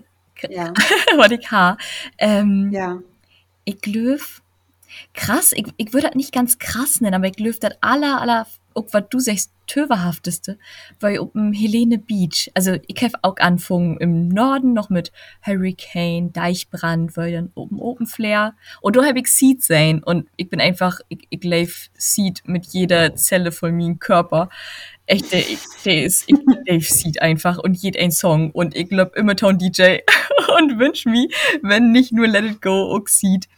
Ja, 0.48 0.72
was 1.16 1.30
ich 1.30 1.50
ha. 1.50 1.76
Ähm, 2.18 2.70
ja. 2.72 3.00
ich 3.64 3.80
glaube, 3.80 4.20
krass, 5.14 5.52
ich, 5.52 5.66
ich 5.76 5.92
würde 5.92 6.08
das 6.08 6.16
nicht 6.16 6.32
ganz 6.32 6.58
krass 6.58 7.00
nennen, 7.00 7.14
aber 7.14 7.26
ich 7.26 7.36
glaube, 7.36 7.58
das 7.60 7.74
aller, 7.82 8.20
aller, 8.20 8.46
auch 8.74 8.86
was 8.92 9.04
du 9.10 9.18
sagst, 9.18 9.52
töverhafteste, 9.70 10.58
weil 10.98 11.20
dem 11.32 11.52
Helene 11.52 11.98
Beach, 11.98 12.50
also 12.54 12.76
ich 12.86 13.02
habe 13.02 13.14
auch 13.22 13.36
angefangen 13.36 13.98
im 13.98 14.28
Norden 14.28 14.72
noch 14.72 14.90
mit 14.90 15.12
Hurricane, 15.46 16.32
Deichbrand, 16.32 17.16
weil 17.16 17.32
dann 17.32 17.52
oben 17.54 17.80
Open 17.80 18.06
Flare 18.06 18.54
und 18.80 18.96
da 18.96 19.04
habe 19.04 19.20
ich 19.20 19.28
Seed 19.28 19.62
sein 19.62 20.02
und 20.02 20.28
ich 20.36 20.48
bin 20.48 20.60
einfach, 20.60 21.00
ich, 21.08 21.20
ich 21.30 21.44
lebe 21.44 21.70
Seed 21.94 22.42
mit 22.46 22.66
jeder 22.66 23.14
Zelle 23.14 23.52
von 23.52 23.76
meinem 23.76 24.00
Körper. 24.00 24.48
Echt, 25.06 25.32
der, 25.32 25.42
der 25.84 26.04
ist, 26.04 26.24
ich 26.26 26.36
lebe 26.66 26.84
Seed 26.84 27.22
einfach 27.22 27.58
und 27.58 27.74
jed 27.74 27.96
ein 27.96 28.10
Song 28.10 28.50
und 28.50 28.74
ich 28.74 28.88
glaub 28.88 29.14
immer 29.14 29.36
Town 29.36 29.58
DJ 29.58 29.98
und 30.58 30.78
wünsch 30.80 31.06
mir, 31.06 31.28
wenn 31.62 31.92
nicht 31.92 32.12
nur 32.12 32.26
Let 32.26 32.44
It 32.44 32.62
Go, 32.62 32.96
auch 32.96 33.06
Seed. 33.06 33.48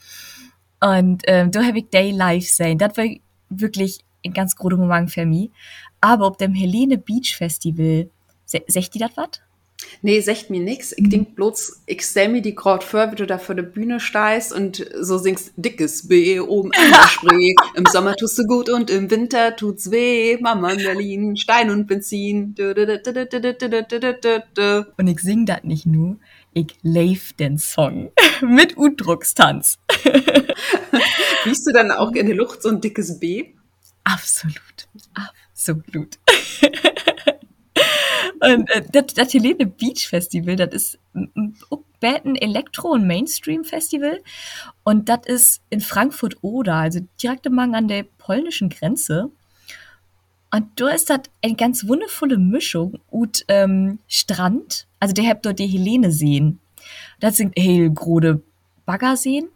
Und 0.81 1.23
ähm, 1.27 1.51
da 1.53 1.63
habe 1.63 1.79
ich 1.79 1.91
Day 1.91 2.11
Live 2.11 2.49
sein. 2.49 2.77
Das 2.77 2.97
war 2.97 3.07
wirklich 3.49 4.01
in 4.23 4.33
ganz 4.33 4.57
grobem 4.57 4.81
Umfang 4.81 5.09
für 5.09 5.27
mich. 5.27 5.51
Aber 6.01 6.27
ob 6.27 6.39
dem 6.39 6.55
Helene 6.55 6.99
Beach 6.99 7.37
Festival, 7.37 8.11
secht 8.45 8.95
die 8.95 8.99
das 8.99 9.11
was? 9.17 9.41
Nee, 10.01 10.21
secht 10.21 10.49
mir 10.49 10.61
nix. 10.61 10.93
Ich 10.97 11.09
denk 11.09 11.35
bloß, 11.35 11.83
ich 11.87 12.03
stell 12.03 12.29
mir 12.29 12.41
die 12.41 12.55
gerade 12.55 12.85
vor, 12.85 13.11
wie 13.11 13.17
du 13.17 13.27
da 13.27 13.39
vor 13.39 13.55
der 13.55 13.65
Bühne 13.65 13.99
steigst 14.01 14.53
und 14.53 14.87
so 15.01 15.19
singst 15.19 15.53
dickes 15.57 16.07
B 16.09 16.39
oben 16.41 16.71
im 16.73 16.95
Spree. 17.09 17.55
Im 17.75 17.85
Sommer 17.87 18.15
tust 18.17 18.39
du 18.39 18.45
gut 18.45 18.71
und 18.71 18.91
im 18.91 19.11
Winter 19.11 19.57
tut's 19.57 19.91
weh. 19.91 20.39
Mama 20.41 20.71
in 20.71 20.79
Berlin, 20.79 21.37
Stein 21.37 21.71
und 21.71 21.87
Benzin. 21.87 22.55
Und 24.97 25.07
ich 25.09 25.21
sing 25.21 25.47
das 25.47 25.65
nicht 25.65 25.87
nur, 25.87 26.17
ich 26.53 26.77
lave 26.83 27.35
den 27.39 27.59
Song 27.59 28.13
mit 28.41 28.77
Udruckstanz. 28.77 29.79
Riechst 31.45 31.67
du 31.67 31.73
dann 31.73 31.91
auch 31.91 32.13
in 32.13 32.27
der 32.27 32.37
Luft 32.37 32.63
so 32.63 32.69
ein 32.69 32.81
dickes 32.81 33.19
B? 33.19 33.55
Absolut. 34.05 34.89
Absolut. 35.15 36.19
Und 38.41 38.69
äh, 38.71 38.83
das, 39.15 39.33
Helene 39.33 39.67
Beach 39.67 40.09
Festival, 40.09 40.57
das 40.57 40.75
ist 40.75 40.99
ein 41.15 42.35
Elektro- 42.37 42.91
und 42.91 43.07
Mainstream-Festival. 43.07 44.21
Und 44.83 45.09
das 45.09 45.21
ist 45.27 45.63
in 45.71 45.81
Frankfurt-Oder, 45.81 46.75
also 46.75 47.01
direkt 47.23 47.47
im 47.47 47.55
Mang 47.55 47.77
an 47.77 47.87
der 47.87 48.05
polnischen 48.19 48.69
Grenze. 48.69 49.31
Und 50.51 50.81
da 50.81 50.89
ist 50.89 51.09
das 51.09 51.21
eine 51.41 51.55
ganz 51.55 51.87
wundervolle 51.87 52.37
Mischung 52.37 52.99
und 53.11 53.45
ähm, 53.49 54.01
Strand, 54.09 54.87
also 55.01 55.15
der 55.15 55.29
habt 55.29 55.47
dort 55.47 55.59
die 55.59 55.67
Helene 55.67 56.11
sehen. 56.11 56.59
Das 57.21 57.37
sind 57.37 57.57
hellgrode 57.57 58.43
Baggerseen. 58.85 59.49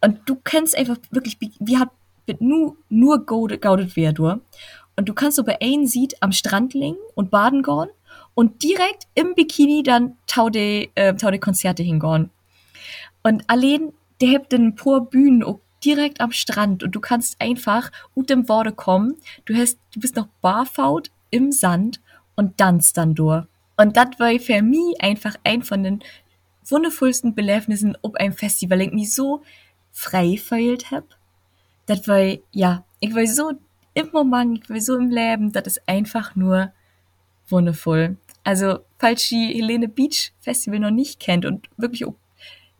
Und 0.00 0.20
du 0.24 0.36
kennst 0.36 0.76
einfach 0.76 0.96
wirklich, 1.10 1.36
wie 1.40 1.76
hat 1.76 1.90
mit 2.30 2.40
nur, 2.40 2.76
nur 2.88 3.24
wer 3.26 4.12
du. 4.12 4.40
Und 4.96 5.08
du 5.08 5.14
kannst 5.14 5.36
so 5.36 5.44
bei 5.44 5.60
einem 5.60 5.86
Seed 5.86 6.14
am 6.20 6.32
Strand 6.32 6.74
liegen 6.74 6.98
und 7.14 7.30
baden 7.30 7.62
gehen 7.62 7.88
und 8.34 8.62
direkt 8.62 9.06
im 9.14 9.34
Bikini 9.34 9.82
dann 9.82 10.16
tau 10.26 10.48
de, 10.48 10.90
äh, 10.94 11.14
tau 11.14 11.30
de 11.30 11.40
Konzerte 11.40 11.82
hingehen. 11.82 12.30
Und 13.22 13.44
allein, 13.48 13.92
der 14.20 14.34
habt 14.34 14.52
den 14.52 14.74
paar 14.74 15.00
Bühnen 15.00 15.44
direkt 15.84 16.20
am 16.20 16.32
Strand 16.32 16.82
und 16.82 16.94
du 16.94 17.00
kannst 17.00 17.40
einfach 17.40 17.90
ut 18.14 18.30
dem 18.30 18.48
Worte 18.48 18.72
kommen. 18.72 19.16
Du 19.46 19.54
hast, 19.54 19.78
du 19.94 20.00
bist 20.00 20.16
noch 20.16 20.28
barfaut 20.40 21.10
im 21.30 21.52
Sand 21.52 22.00
und 22.36 22.58
tanzt 22.58 22.96
dann 22.96 23.14
durch. 23.14 23.44
Und 23.76 23.96
das 23.96 24.18
war 24.18 24.38
für 24.38 24.62
mich 24.62 25.00
einfach 25.00 25.36
ein 25.42 25.62
von 25.62 25.82
den 25.82 26.02
wundervollsten 26.68 27.34
Belebnissen 27.34 27.96
ob 28.02 28.16
ein 28.16 28.32
Festival, 28.32 28.82
ich 28.82 28.92
mich 28.92 29.14
so 29.14 29.42
frei 29.90 30.36
feilt 30.36 30.90
hab. 30.90 31.19
Das 31.90 32.06
war, 32.06 32.20
ja, 32.52 32.84
ich 33.00 33.16
war 33.16 33.26
so 33.26 33.50
im 33.94 34.10
Moment, 34.12 34.60
ich 34.62 34.70
war 34.70 34.80
so 34.80 34.96
im 34.96 35.10
Leben, 35.10 35.50
das 35.50 35.66
ist 35.66 35.88
einfach 35.88 36.36
nur 36.36 36.72
wundervoll. 37.48 38.16
Also, 38.44 38.78
falls 39.00 39.32
ihr 39.32 39.48
Helene 39.48 39.88
Beach 39.88 40.32
Festival 40.38 40.78
noch 40.78 40.92
nicht 40.92 41.18
kennt 41.18 41.44
und 41.44 41.68
wirklich, 41.76 42.06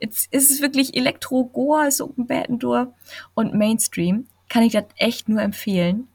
jetzt 0.00 0.32
ist 0.32 0.52
es 0.52 0.62
wirklich 0.62 0.96
Elektro, 0.96 1.44
Goa 1.46 1.88
ist 1.88 2.00
Open 2.00 2.28
Batendor 2.28 2.94
und 3.34 3.52
Mainstream, 3.52 4.28
kann 4.48 4.62
ich 4.62 4.74
das 4.74 4.84
echt 4.94 5.28
nur 5.28 5.42
empfehlen. 5.42 6.06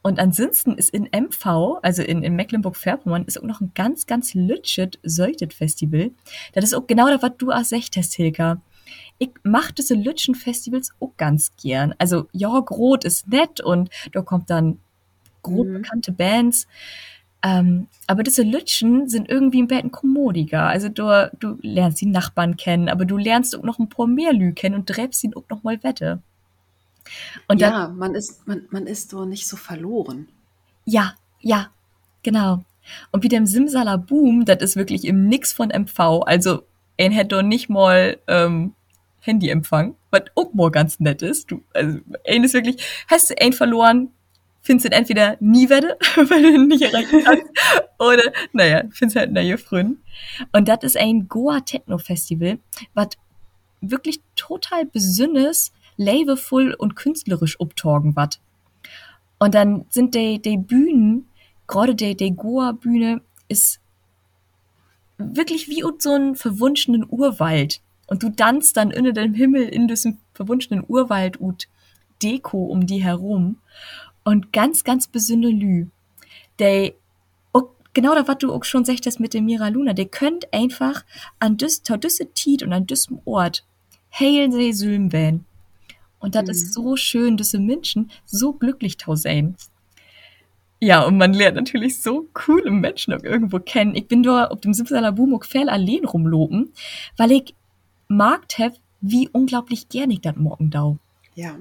Und 0.00 0.18
ansonsten 0.18 0.78
ist 0.78 0.94
in 0.94 1.10
MV, 1.12 1.80
also 1.82 2.02
in, 2.02 2.22
in 2.22 2.36
Mecklenburg-Vorpommern, 2.36 3.26
ist 3.26 3.38
auch 3.38 3.46
noch 3.46 3.60
ein 3.60 3.72
ganz, 3.74 4.06
ganz 4.06 4.32
lütschet 4.32 4.98
Säutet 5.02 5.52
Festival. 5.52 6.12
Das 6.54 6.64
ist 6.64 6.72
auch 6.72 6.86
genau 6.86 7.08
das, 7.08 7.22
was 7.22 7.36
du 7.36 7.50
auch 7.50 7.56
hast, 7.56 8.14
Hilka. 8.14 8.62
Ich 9.20 9.30
mach 9.44 9.70
diese 9.70 9.94
Lütschen 9.94 10.34
Festivals 10.34 10.90
auch 10.98 11.12
ganz 11.16 11.52
gern. 11.62 11.94
Also, 11.98 12.26
ja, 12.32 12.58
Grot 12.60 13.04
ist 13.04 13.28
nett 13.28 13.60
und 13.60 13.90
da 14.12 14.22
kommt 14.22 14.50
dann 14.50 14.78
grob 15.42 15.68
Mhm. 15.68 15.74
bekannte 15.74 16.10
Bands. 16.12 16.66
Ähm, 17.42 17.86
aber 18.06 18.22
diese 18.22 18.42
Lütschen 18.42 19.08
sind 19.08 19.28
irgendwie 19.30 19.62
ein 19.62 19.68
bisschen 19.68 19.90
kommodiger. 19.92 20.64
Also 20.68 20.88
du, 20.90 21.30
du 21.38 21.58
lernst 21.62 22.00
die 22.00 22.06
Nachbarn 22.06 22.56
kennen, 22.56 22.88
aber 22.88 23.04
du 23.06 23.16
lernst 23.16 23.56
auch 23.56 23.62
noch 23.62 23.78
ein 23.78 23.88
paar 23.90 24.06
mehr 24.06 24.32
Lü 24.32 24.52
kennen 24.52 24.74
und 24.74 24.86
dräbst 24.86 25.22
ihn 25.24 25.34
auch 25.34 25.44
noch 25.50 25.62
mal 25.62 25.82
Wette. 25.82 26.20
Und 27.48 27.62
dann, 27.62 27.72
Ja, 27.72 27.88
man 27.88 28.14
ist, 28.14 28.46
man, 28.46 28.62
man 28.70 28.86
ist 28.86 29.12
doch 29.12 29.24
nicht 29.26 29.46
so 29.48 29.56
verloren. 29.56 30.28
ja, 30.86 31.14
ja, 31.40 31.68
genau. 32.22 32.62
Und 33.12 33.22
wie 33.22 33.28
dem 33.28 33.46
Simsalabum, 33.46 34.44
das 34.44 34.58
ist 34.62 34.76
wirklich 34.76 35.04
im 35.06 35.26
Nix 35.28 35.52
von 35.52 35.70
MV. 35.70 36.22
Also, 36.26 36.62
ein 36.98 37.12
hätte 37.12 37.36
doch 37.36 37.42
nicht 37.42 37.70
mal 37.70 38.18
ähm, 38.26 38.74
Handyempfang, 39.20 39.96
was 40.10 40.22
auch 40.34 40.52
mal 40.52 40.70
ganz 40.70 41.00
nett 41.00 41.22
ist. 41.22 41.50
Du, 41.50 41.62
also, 41.74 41.98
ein 42.26 42.44
ist 42.44 42.54
wirklich, 42.54 42.84
hast 43.08 43.30
du 43.30 43.40
einen 43.40 43.52
verloren, 43.52 44.10
findest 44.62 44.86
du 44.86 44.88
ihn 44.88 44.98
entweder 44.98 45.36
nie 45.40 45.68
wette, 45.68 45.96
weil 46.16 46.42
du 46.42 46.54
ihn 46.54 46.68
nicht 46.68 46.82
erreichen 46.82 47.22
kannst, 47.24 47.44
oder, 47.98 48.22
naja, 48.52 48.84
findest 48.90 49.16
halt 49.16 49.32
neue 49.32 49.58
Freunde. 49.58 49.96
Und 50.52 50.68
das 50.68 50.82
ist 50.82 50.96
ein 50.96 51.28
Goa 51.28 51.60
Techno 51.60 51.98
Festival, 51.98 52.58
was 52.94 53.08
wirklich 53.80 54.20
total 54.36 54.86
besünnes, 54.86 55.72
lebevoll 55.96 56.74
und 56.74 56.96
künstlerisch 56.96 57.60
obtorgen 57.60 58.16
wat. 58.16 58.40
Und 59.38 59.54
dann 59.54 59.86
sind 59.88 60.14
die, 60.14 60.40
die 60.40 60.58
Bühnen, 60.58 61.28
gerade 61.66 61.94
die, 61.94 62.14
die 62.16 62.36
Goa-Bühne, 62.36 63.22
ist 63.48 63.80
wirklich 65.16 65.68
wie 65.68 65.82
so 65.98 66.14
ein 66.14 66.34
verwunschenen 66.36 67.06
Urwald. 67.08 67.80
Und 68.10 68.22
du 68.22 68.28
tanzt 68.28 68.76
dann 68.76 68.90
in 68.90 69.14
dem 69.14 69.34
Himmel 69.34 69.62
in 69.62 69.88
diesem 69.88 70.18
verwunschenen 70.34 70.84
Urwald 70.86 71.38
und 71.38 71.68
Deko 72.22 72.64
um 72.66 72.86
die 72.86 73.02
herum. 73.02 73.56
Und 74.24 74.52
ganz, 74.52 74.84
ganz 74.84 75.06
besünde 75.06 75.48
Lü. 75.48 75.86
Die, 76.58 76.92
auch 77.52 77.70
genau 77.94 78.14
da, 78.14 78.28
was 78.28 78.38
du 78.38 78.52
auch 78.52 78.64
schon 78.64 78.84
sagtest 78.84 79.20
mit 79.20 79.32
dem 79.32 79.46
Mira 79.46 79.68
Luna, 79.68 79.94
die 79.94 80.06
könnt 80.06 80.52
einfach 80.52 81.04
an 81.38 81.56
düsse 81.56 81.82
Tiet 82.34 82.62
und 82.62 82.72
an 82.72 82.86
düssem 82.86 83.20
Ort 83.24 83.64
heilen 84.18 84.52
sie 84.52 84.72
Sülm 84.72 85.12
werden. 85.12 85.46
Und 86.18 86.34
das 86.34 86.44
Mhm. 86.44 86.50
ist 86.50 86.74
so 86.74 86.96
schön, 86.96 87.36
diese 87.36 87.58
Menschen 87.58 88.10
so 88.26 88.52
glücklich 88.52 88.98
sein. 89.14 89.56
Ja, 90.82 91.04
und 91.04 91.16
man 91.16 91.34
lernt 91.34 91.56
natürlich 91.56 92.02
so 92.02 92.28
coole 92.32 92.70
Menschen 92.70 93.14
auch 93.14 93.22
irgendwo 93.22 93.58
kennen. 93.58 93.94
Ich 93.94 94.08
bin 94.08 94.22
da 94.22 94.46
auf 94.46 94.60
dem 94.60 94.72
Simsalabum 94.74 95.34
auch 95.34 95.44
viel 95.44 95.68
allein 95.68 96.04
rumlopen, 96.04 96.72
weil 97.16 97.32
ich 97.32 97.54
mag 98.10 98.42
hab, 98.58 98.74
wie 99.00 99.28
unglaublich 99.28 99.88
gern 99.88 100.10
ich 100.10 100.20
das 100.20 100.36
morgen 100.36 100.68
dau. 100.70 100.98
Ja, 101.34 101.56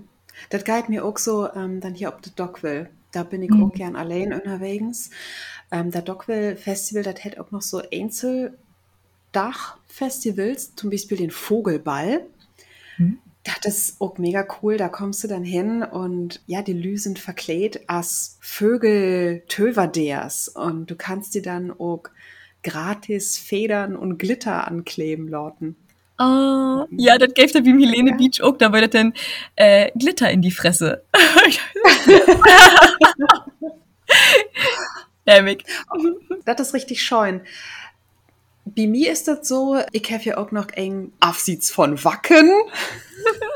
das 0.49 0.65
geht 0.65 0.89
mir 0.89 1.05
auch 1.05 1.17
so, 1.17 1.49
ähm, 1.53 1.79
dann 1.79 1.93
hier 1.93 2.09
ob 2.09 2.21
der 2.21 2.33
Dockville. 2.33 2.89
Da 3.11 3.23
bin 3.23 3.41
ich 3.43 3.51
Mhm. 3.51 3.63
auch 3.63 3.73
gern 3.73 3.95
allein 3.95 4.33
unterwegs. 4.33 5.09
Ähm, 5.71 5.91
der 5.91 6.01
Dockville 6.01 6.57
Festival, 6.57 7.03
das 7.03 7.23
hat 7.23 7.37
auch 7.37 7.51
noch 7.51 7.61
so 7.61 7.81
Einzeldach-Festivals, 7.91 10.75
zum 10.75 10.89
Beispiel 10.89 11.17
den 11.17 11.31
Vogelball. 11.31 12.25
Mhm. 12.97 13.19
Das 13.43 13.59
ist 13.65 14.01
auch 14.01 14.17
mega 14.17 14.45
cool. 14.61 14.77
Da 14.77 14.89
kommst 14.89 15.23
du 15.23 15.27
dann 15.27 15.43
hin 15.43 15.83
und 15.83 16.41
ja, 16.45 16.61
die 16.61 16.73
Lü 16.73 16.97
sind 16.97 17.19
verklebt 17.19 17.81
als 17.87 18.37
Vögel 18.41 19.43
Töverders 19.47 20.49
und 20.49 20.91
du 20.91 20.95
kannst 20.95 21.35
dir 21.35 21.41
dann 21.41 21.71
auch 21.71 22.03
gratis 22.63 23.37
Federn 23.37 23.95
und 23.95 24.17
Glitter 24.17 24.67
ankleben, 24.67 25.29
Lorten. 25.29 25.77
Oh, 26.21 26.85
ja, 26.91 27.17
das 27.17 27.33
gäbe 27.33 27.53
da 27.53 27.63
wie 27.63 27.71
Helene 27.85 28.11
Ja. 28.11 28.17
Beach 28.17 28.41
auch, 28.43 28.57
da 28.57 28.67
das 28.69 28.89
dann 28.89 29.13
äh, 29.55 29.89
Glitter 29.97 30.29
in 30.29 30.41
die 30.41 30.51
Fresse. 30.51 31.03
Nämlich. 35.25 35.63
Das 36.45 36.59
ist 36.59 36.73
richtig 36.73 37.03
scheun. 37.03 37.41
Bei 38.65 38.87
mir 38.87 39.11
ist 39.11 39.27
das 39.27 39.47
so, 39.47 39.79
ich 39.91 40.11
habe 40.11 40.23
ja 40.23 40.37
auch 40.37 40.51
noch 40.51 40.69
eng 40.69 41.11
Absieds 41.19 41.71
von 41.71 42.03
Wacken. 42.03 42.51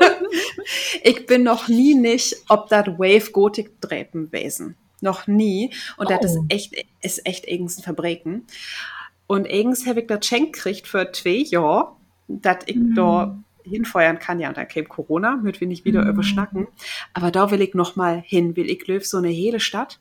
ich 1.02 1.26
bin 1.26 1.44
noch 1.44 1.68
nie 1.68 1.94
nicht, 1.94 2.36
ob 2.48 2.68
das 2.68 2.86
Wave 2.86 3.30
Gothic 3.30 3.80
Dräpen 3.80 4.30
wesen. 4.32 4.76
Noch 5.00 5.26
nie. 5.26 5.72
Und 5.96 6.10
das 6.10 6.24
ist 6.24 6.38
Oh. 6.38 6.44
echt, 6.48 6.74
ist 7.02 7.26
echt 7.26 7.46
eigens 7.46 7.78
ein 7.78 7.82
Verbrechen. 7.82 8.46
Und 9.26 9.46
eigens 9.48 9.86
habe 9.86 10.00
ich 10.00 10.06
das 10.06 10.26
Schenk 10.26 10.54
gekriegt 10.54 10.86
für 10.88 11.10
zwei 11.12 11.44
Jahre, 11.48 11.92
dass 12.28 12.58
ich 12.66 12.76
Mhm. 12.76 12.94
da 12.94 13.38
hinfeuern 13.64 14.18
kann. 14.18 14.40
Ja, 14.40 14.48
und 14.48 14.56
dann 14.56 14.68
käme 14.68 14.86
Corona, 14.88 15.36
mit 15.36 15.60
wir 15.60 15.68
nicht 15.68 15.84
wieder 15.84 16.02
Mhm. 16.04 16.10
überschnacken. 16.10 16.66
Aber 17.14 17.30
da 17.30 17.50
will 17.50 17.62
ich 17.62 17.74
noch 17.74 17.96
mal 17.96 18.20
hin, 18.20 18.56
will 18.56 18.68
ich 18.70 18.86
löf 18.86 19.06
so 19.06 19.18
eine 19.18 19.28
hele 19.28 19.60
Stadt. 19.60 19.98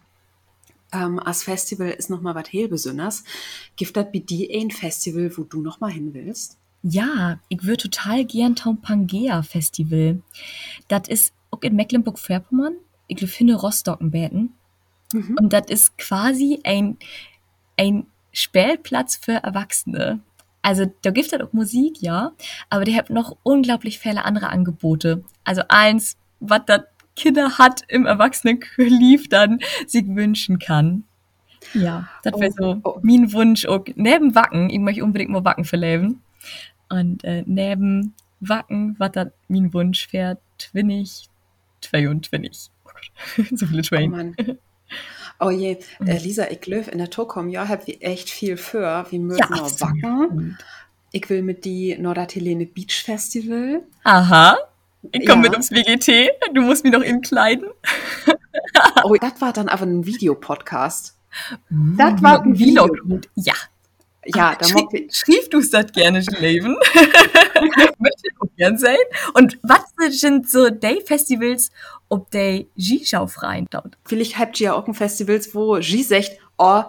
Ähm, 0.91 1.17
als 1.19 1.43
Festival 1.43 1.89
ist 1.89 2.09
noch 2.09 2.21
mal 2.21 2.35
was 2.35 2.51
heel 2.51 2.67
besonders. 2.67 3.23
Gibt 3.77 3.95
das 3.97 4.11
bei 4.11 4.19
dir 4.19 4.47
ein 4.61 4.69
Festival, 4.69 5.31
wo 5.37 5.43
du 5.43 5.61
noch 5.61 5.79
mal 5.79 5.91
hin 5.91 6.13
willst? 6.13 6.57
Ja, 6.83 7.39
ich 7.49 7.63
würde 7.63 7.83
total 7.83 8.25
gern 8.25 8.55
Tom 8.55 8.81
Pangea 8.81 9.41
Festival. 9.41 10.21
Das 10.89 11.07
ist 11.07 11.33
auch 11.49 11.61
in 11.61 11.75
Mecklenburg-Vorpommern. 11.75 12.75
Ich 13.07 13.25
finde 13.31 13.55
Rostocken 13.55 14.11
beten. 14.11 14.53
Mhm. 15.13 15.37
Und 15.39 15.53
das 15.53 15.67
ist 15.69 15.97
quasi 15.97 16.59
ein, 16.63 16.97
ein 17.77 18.05
Spielplatz 18.33 19.15
für 19.15 19.33
Erwachsene. 19.33 20.19
Also 20.63 20.91
da 21.01 21.11
gibt 21.11 21.31
es 21.31 21.39
auch 21.39 21.53
Musik, 21.53 22.01
ja, 22.01 22.31
aber 22.69 22.85
die 22.85 22.95
hat 22.95 23.09
noch 23.09 23.37
unglaublich 23.43 23.99
viele 23.99 24.25
andere 24.25 24.49
Angebote. 24.49 25.23
Also 25.43 25.61
eins, 25.67 26.17
was 26.39 26.61
das 26.65 26.81
Kinder 27.15 27.57
hat 27.59 27.83
im 27.89 28.05
Erwachsenenlief 28.05 29.29
dann 29.29 29.59
sich 29.85 30.07
wünschen 30.07 30.57
kann. 30.59 31.03
Ja, 31.73 32.07
das 32.23 32.39
wäre 32.39 32.53
Oh, 32.59 32.73
so 32.73 32.81
oh. 32.83 32.99
mein 33.03 33.31
Wunsch. 33.33 33.65
Auch 33.65 33.83
neben 33.95 34.35
Wacken, 34.35 34.69
ich 34.69 34.79
möchte 34.79 35.03
unbedingt 35.03 35.31
mal 35.31 35.45
Wacken 35.45 35.65
verleben. 35.65 36.21
Und 36.89 37.23
äh, 37.23 37.43
neben 37.45 38.13
Wacken, 38.39 38.95
was 38.99 39.11
das 39.11 39.27
mein 39.47 39.73
Wunsch 39.73 40.11
wäre, 40.11 40.39
twinnig, 40.57 41.29
twinnig. 41.81 42.69
Oh 42.85 42.89
so 43.51 43.65
viele 43.65 43.81
Oh 43.81 43.83
Twain. 43.83 44.11
Mann. 44.11 44.35
Oh 45.45 45.49
je, 45.49 45.77
äh, 46.05 46.17
Lisa, 46.17 46.49
ich 46.49 46.61
glaube, 46.61 46.91
in 46.91 46.97
der 46.97 47.09
Tokom, 47.09 47.49
ja, 47.49 47.67
hab 47.67 47.85
wir 47.87 47.97
echt 48.01 48.29
viel 48.29 48.57
für. 48.57 49.05
Wir 49.09 49.19
mögen 49.19 49.39
ja, 49.39 49.49
noch. 49.49 49.69
Ich 51.11 51.29
will 51.29 51.41
mit 51.43 51.65
die 51.65 51.97
Nordatelene 51.97 52.65
Beach 52.65 53.03
Festival. 53.03 53.83
Aha. 54.03 54.57
Ich 55.11 55.27
komme 55.27 55.43
Ja. 55.43 55.49
mit 55.49 55.51
ums 55.51 55.71
WGT. 55.71 56.29
Du 56.53 56.61
musst 56.61 56.83
mich 56.83 56.93
noch 56.93 57.01
inkleiden. 57.01 57.67
Oh, 59.03 59.15
das 59.19 59.41
war 59.41 59.51
dann 59.53 59.67
aber 59.67 59.83
ein 59.85 60.05
Videopodcast. 60.05 61.17
Das 61.97 62.21
war 62.21 62.43
ein 62.43 62.55
Vlog. 62.55 62.91
Video. 63.05 63.19
Ja. 63.35 63.53
Ja, 64.25 64.55
da 64.55 64.65
Schrie, 64.65 65.09
schrieb 65.11 65.51
du 65.51 65.61
das 65.61 65.91
gerne, 65.91 66.23
Leben? 66.39 66.75
Möchte 67.99 68.23
ich 68.23 68.33
auch 68.39 68.47
gern 68.57 68.77
sein. 68.77 68.97
Und 69.33 69.59
was 69.63 69.81
sind 70.19 70.49
so 70.49 70.69
die 70.69 71.01
Festivals, 71.05 71.71
ob 72.09 72.31
die 72.31 72.67
Skischau 72.79 73.27
freien 73.27 73.67
dort? 73.69 73.97
Vielleicht 74.05 74.37
habt 74.37 74.59
ihr 74.59 74.65
ja 74.65 74.73
auch 74.73 74.87
ein 74.87 74.93
Festivals, 74.93 75.53
wo 75.53 75.77
G 75.79 76.01
sagt, 76.03 76.31
oh, 76.57 76.83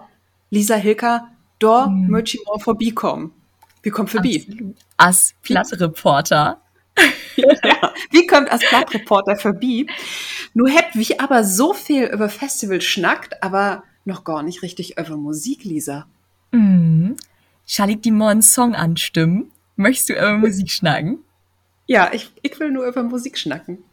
Lisa 0.49 0.75
Hilker, 0.75 1.27
da 1.59 1.87
Mhm. 1.87 2.09
möchte 2.09 2.37
ich 2.37 2.45
mal 2.45 2.59
vorbeikommen. 2.59 3.31
Wir 3.81 3.91
kommen 3.91 4.07
vorbei. 4.07 4.45
Als 4.97 5.33
Plattreporter. 5.43 6.61
Ja. 7.37 7.93
Wie 8.11 8.25
kommt 8.27 8.49
als 8.49 8.61
Blattreporter 8.69 9.35
vorbei? 9.35 9.85
Nur 10.53 10.69
habt 10.71 10.95
wie 10.95 11.19
aber 11.19 11.43
so 11.43 11.73
viel 11.73 12.05
über 12.05 12.29
Festivals 12.29 12.85
schnackt, 12.85 13.43
aber 13.43 13.83
noch 14.05 14.23
gar 14.23 14.41
nicht 14.41 14.61
richtig 14.61 14.97
über 14.97 15.17
Musik, 15.17 15.65
Lisa. 15.65 16.07
Mhm. 16.55 17.17
Schall 17.67 17.89
ich 17.91 18.01
die 18.01 18.11
mal 18.11 18.29
einen 18.29 18.41
Song 18.41 18.75
anstimmen? 18.75 19.51
Möchtest 19.75 20.09
du 20.09 20.13
über 20.13 20.37
Musik 20.37 20.69
schnacken? 20.69 21.19
Ja, 21.87 22.11
ich, 22.13 22.31
ich 22.41 22.59
will 22.59 22.71
nur 22.71 22.85
über 22.85 23.03
Musik 23.03 23.37
schnacken. 23.37 23.83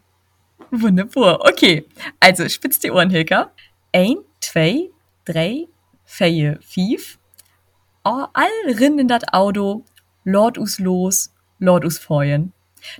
Wunderbar. 0.71 1.41
Okay. 1.41 1.85
Also, 2.19 2.47
spitz 2.47 2.79
die 2.79 2.91
Ohren, 2.91 3.09
Hilka. 3.09 3.51
Ein, 3.91 4.17
zwei, 4.39 4.89
drei, 5.25 5.67
vier, 6.05 6.59
fünf. 6.61 7.19
Oh, 8.05 8.25
all 8.33 8.49
rin 8.67 8.97
in 8.97 9.07
dat 9.07 9.33
Auto. 9.33 9.83
Lord 10.23 10.57
us 10.57 10.79
los, 10.79 11.33
Lord 11.59 11.83
us 11.83 11.97
freuen. 11.97 12.53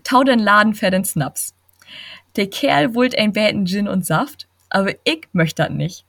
Tau 0.04 0.24
den 0.24 0.40
Laden 0.40 0.76
für 0.76 0.92
den 0.92 1.06
Snaps. 1.06 1.56
Der 2.36 2.50
Kerl 2.50 2.96
wollt 2.96 3.18
ein 3.18 3.32
Bäten 3.32 3.66
Gin 3.66 3.88
und 3.88 4.06
Saft, 4.06 4.48
aber 4.70 4.94
ich 5.04 5.28
möchte 5.32 5.64
dat 5.64 5.72
nicht. 5.72 6.06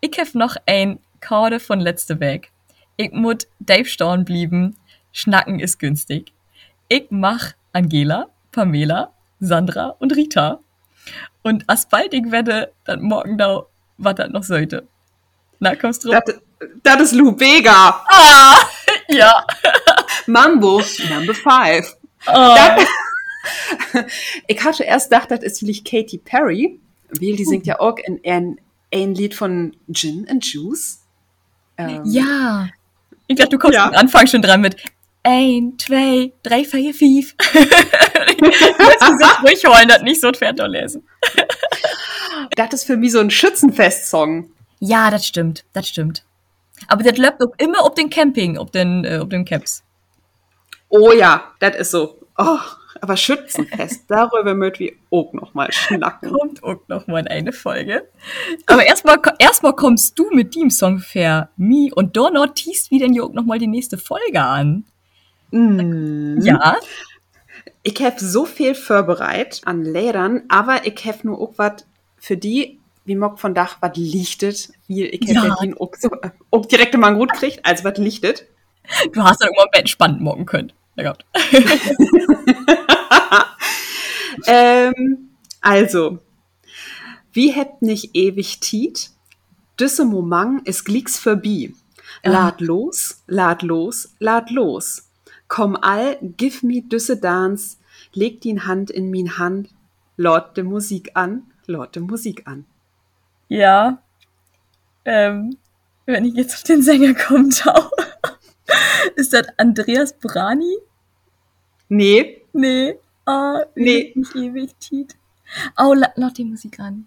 Ich 0.00 0.16
hef 0.16 0.34
noch 0.34 0.56
ein 0.66 0.98
Korde 1.20 1.60
von 1.60 1.80
letzte 1.80 2.20
Weg. 2.20 2.52
Ich 2.96 3.12
mut 3.12 3.46
Dave 3.60 3.84
Storn 3.84 4.24
blieben. 4.24 4.76
Schnacken 5.12 5.60
ist 5.60 5.78
günstig. 5.78 6.32
Ich 6.88 7.06
mach 7.10 7.52
Angela, 7.72 8.28
Pamela, 8.52 9.12
Sandra 9.40 9.96
und 9.98 10.14
Rita. 10.16 10.60
Und 11.42 11.64
as 11.68 11.86
bald 11.88 12.14
ich 12.14 12.30
wette, 12.30 12.72
dann 12.84 13.02
morgen 13.02 13.38
da, 13.38 13.66
was 13.98 14.14
das 14.14 14.30
noch 14.30 14.42
sollte. 14.42 14.86
Na, 15.58 15.74
kommst 15.76 16.04
du? 16.04 16.10
Das, 16.10 16.24
das 16.82 17.00
ist 17.00 17.12
Lou 17.12 17.32
Bega. 17.32 18.04
Ah, 18.08 18.58
ja. 19.08 19.46
Mambo, 20.26 20.80
Number 21.08 21.34
Five. 21.34 21.96
Oh. 22.26 22.56
Ich 24.48 24.62
hatte 24.64 24.82
erst 24.82 25.08
gedacht, 25.10 25.30
das 25.30 25.40
ist 25.44 25.60
vielleicht 25.60 25.88
Katy 25.88 26.18
Perry, 26.18 26.80
weil 27.10 27.36
die 27.36 27.44
singt 27.44 27.64
ja 27.66 27.78
auch 27.78 27.96
in 27.96 28.20
ein, 28.24 28.60
ein 28.92 29.14
Lied 29.14 29.34
von 29.34 29.76
Gin 29.92 30.26
and 30.28 30.44
Juice. 30.44 31.02
Ähm, 31.78 32.02
Ja. 32.06 32.68
Ich 33.26 33.36
dachte, 33.36 33.50
du 33.50 33.58
kommst 33.58 33.74
Ja. 33.76 33.86
am 33.86 33.94
Anfang 33.94 34.26
schon 34.26 34.42
dran 34.42 34.60
mit 34.60 34.76
ein, 35.22 35.74
zwei, 35.78 36.32
drei, 36.42 36.64
vier, 36.64 36.94
fünf. 36.94 37.34
ich 37.52 38.40
muss 38.40 39.42
mich 39.42 39.42
ruhig 39.42 39.64
holen, 39.66 39.88
das 39.88 40.02
nicht 40.02 40.20
so 40.20 40.32
fertig 40.32 40.66
lesen. 40.68 41.06
Das 42.54 42.72
ist 42.72 42.84
für 42.84 42.96
mich 42.96 43.12
so 43.12 43.18
ein 43.20 43.30
Schützenfest-Song. 43.30 44.50
Ja, 44.78 45.10
das 45.10 45.26
stimmt, 45.26 45.64
das 45.72 45.88
stimmt. 45.88 46.22
Aber 46.86 47.02
das 47.02 47.16
läuft 47.18 47.40
auch 47.42 47.52
immer 47.58 47.82
auf 47.82 47.94
den 47.94 48.10
Camping, 48.10 48.56
auf 48.58 48.70
den, 48.70 49.04
äh, 49.04 49.18
auf 49.18 49.28
den 49.30 49.44
Camps. 49.44 49.82
Oh 50.88 51.12
ja, 51.12 51.52
das 51.60 51.76
ist 51.76 51.90
so. 51.90 52.18
Oh, 52.38 52.58
aber 53.00 53.16
Schützenfest, 53.16 54.04
darüber 54.08 54.54
möchten 54.54 54.84
wir 54.84 54.92
auch 55.10 55.32
noch 55.32 55.54
mal 55.54 55.72
schnacken. 55.72 56.32
Kommt 56.32 56.62
auch 56.62 56.80
noch 56.88 57.06
mal 57.06 57.20
in 57.20 57.28
eine 57.28 57.52
Folge. 57.52 58.08
Aber 58.66 58.84
erstmal 58.84 59.18
erstmal 59.38 59.74
kommst 59.74 60.18
du 60.18 60.30
mit 60.30 60.54
dem 60.54 60.70
Song 60.70 60.98
für 60.98 61.48
me 61.56 61.90
und 61.94 62.16
Donner 62.16 62.52
teast 62.54 62.90
wieder 62.90 63.06
auch 63.22 63.32
noch 63.32 63.44
mal 63.44 63.58
die 63.58 63.66
nächste 63.66 63.98
Folge 63.98 64.40
an. 64.40 64.84
Mm. 65.50 66.40
Ja. 66.40 66.76
Ich 67.82 68.02
habe 68.02 68.16
so 68.18 68.44
viel 68.44 68.74
vorbereitet 68.74 69.62
an 69.64 69.84
Lehrern, 69.84 70.42
aber 70.48 70.86
ich 70.86 71.04
habe 71.06 71.18
nur 71.22 71.40
auch 71.40 71.52
was 71.56 71.86
für 72.18 72.36
die, 72.36 72.80
wie 73.04 73.14
Mock 73.14 73.38
von 73.38 73.54
Dach, 73.54 73.78
was 73.80 73.96
lichtet, 73.96 74.70
wie 74.88 75.04
ich 75.04 75.36
habe 75.36 75.48
ja. 75.48 75.54
den 75.54 75.78
auch, 75.78 75.92
so, 75.96 76.10
auch 76.50 76.66
direkt 76.66 76.96
mal 76.96 77.14
gut 77.14 77.32
kriegt, 77.32 77.64
als 77.64 77.84
was 77.84 77.98
lichtet. 77.98 78.46
Du 79.12 79.22
hast 79.22 79.40
dann 79.40 79.48
irgendwann 79.48 79.80
entspannt 79.80 80.20
morgen 80.20 80.46
können. 80.46 80.72
Ja, 80.96 81.04
Gott. 81.04 81.24
Ähm, 84.46 85.30
also, 85.60 86.18
wie 87.32 87.50
hebt 87.50 87.82
nicht 87.82 88.14
ewig 88.14 88.60
Tiet? 88.60 89.10
Düsse 89.78 90.04
Moment 90.04 90.66
ist 90.66 90.84
glicks 90.84 91.18
vorbei. 91.18 91.72
Lad 92.22 92.60
los, 92.60 93.22
lad 93.26 93.62
los, 93.62 94.14
lad 94.18 94.50
los. 94.50 95.08
Komm 95.48 95.76
all, 95.76 96.16
give 96.36 96.66
me 96.66 96.82
düsse 96.82 97.16
Dance, 97.16 97.76
leg 98.12 98.40
die 98.40 98.60
Hand 98.60 98.90
in 98.90 99.10
min 99.10 99.38
Hand, 99.38 99.68
lord 100.16 100.56
de 100.56 100.64
Musik 100.64 101.10
an, 101.14 101.42
lord 101.66 101.94
de 101.94 102.02
Musik 102.02 102.46
an. 102.46 102.64
Ja. 103.48 104.02
Ähm, 105.04 105.56
wenn 106.06 106.24
ich 106.24 106.34
jetzt 106.34 106.54
auf 106.54 106.62
den 106.62 106.82
Sänger 106.82 107.14
komme, 107.14 107.50
ciao. 107.50 107.90
Ist 109.16 109.32
das 109.32 109.46
Andreas 109.56 110.12
Brani? 110.18 110.76
Nee, 111.88 112.42
Nee. 112.52 112.98
Ah, 113.26 113.64
Nee. 113.74 114.12
Nicht 114.14 114.34
ewig 114.34 114.74
Tiet. 114.78 115.14
Oh, 115.78 115.92
la, 115.94 116.10
lass 116.16 116.32
die 116.34 116.44
Musik 116.44 116.80
an. 116.80 117.06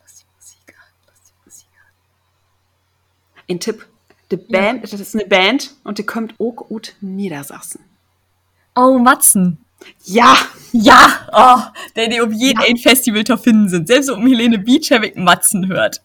Lass 0.00 0.16
die 0.18 0.24
Musik 0.36 0.74
an. 0.76 0.92
Lass 1.06 1.22
die 1.22 1.32
Musik 1.44 1.68
an. 1.76 3.44
ein 3.54 3.60
Tipp. 3.60 3.86
Die 4.30 4.36
Band, 4.36 4.82
das 4.84 4.92
ist 4.92 5.14
eine 5.14 5.24
Band 5.26 5.74
und 5.84 5.96
die 5.96 6.04
kommt 6.04 6.34
auch 6.38 6.68
ut 6.70 6.94
Niedersachsen. 7.00 7.80
Oh, 8.74 8.98
Matzen. 8.98 9.64
Ja, 10.04 10.36
Ja, 10.72 11.28
oh, 11.32 11.78
der, 11.96 12.08
die 12.08 12.20
auf 12.20 12.32
jedem 12.32 12.62
ein 12.62 12.76
Festival 12.76 13.24
zu 13.24 13.38
finden 13.38 13.68
sind. 13.70 13.86
Selbst 13.88 14.10
um 14.10 14.26
Helene 14.26 14.58
Beach 14.58 14.90
habe 14.92 15.06
ich 15.06 15.14
Matzen 15.14 15.68
hört. 15.68 16.02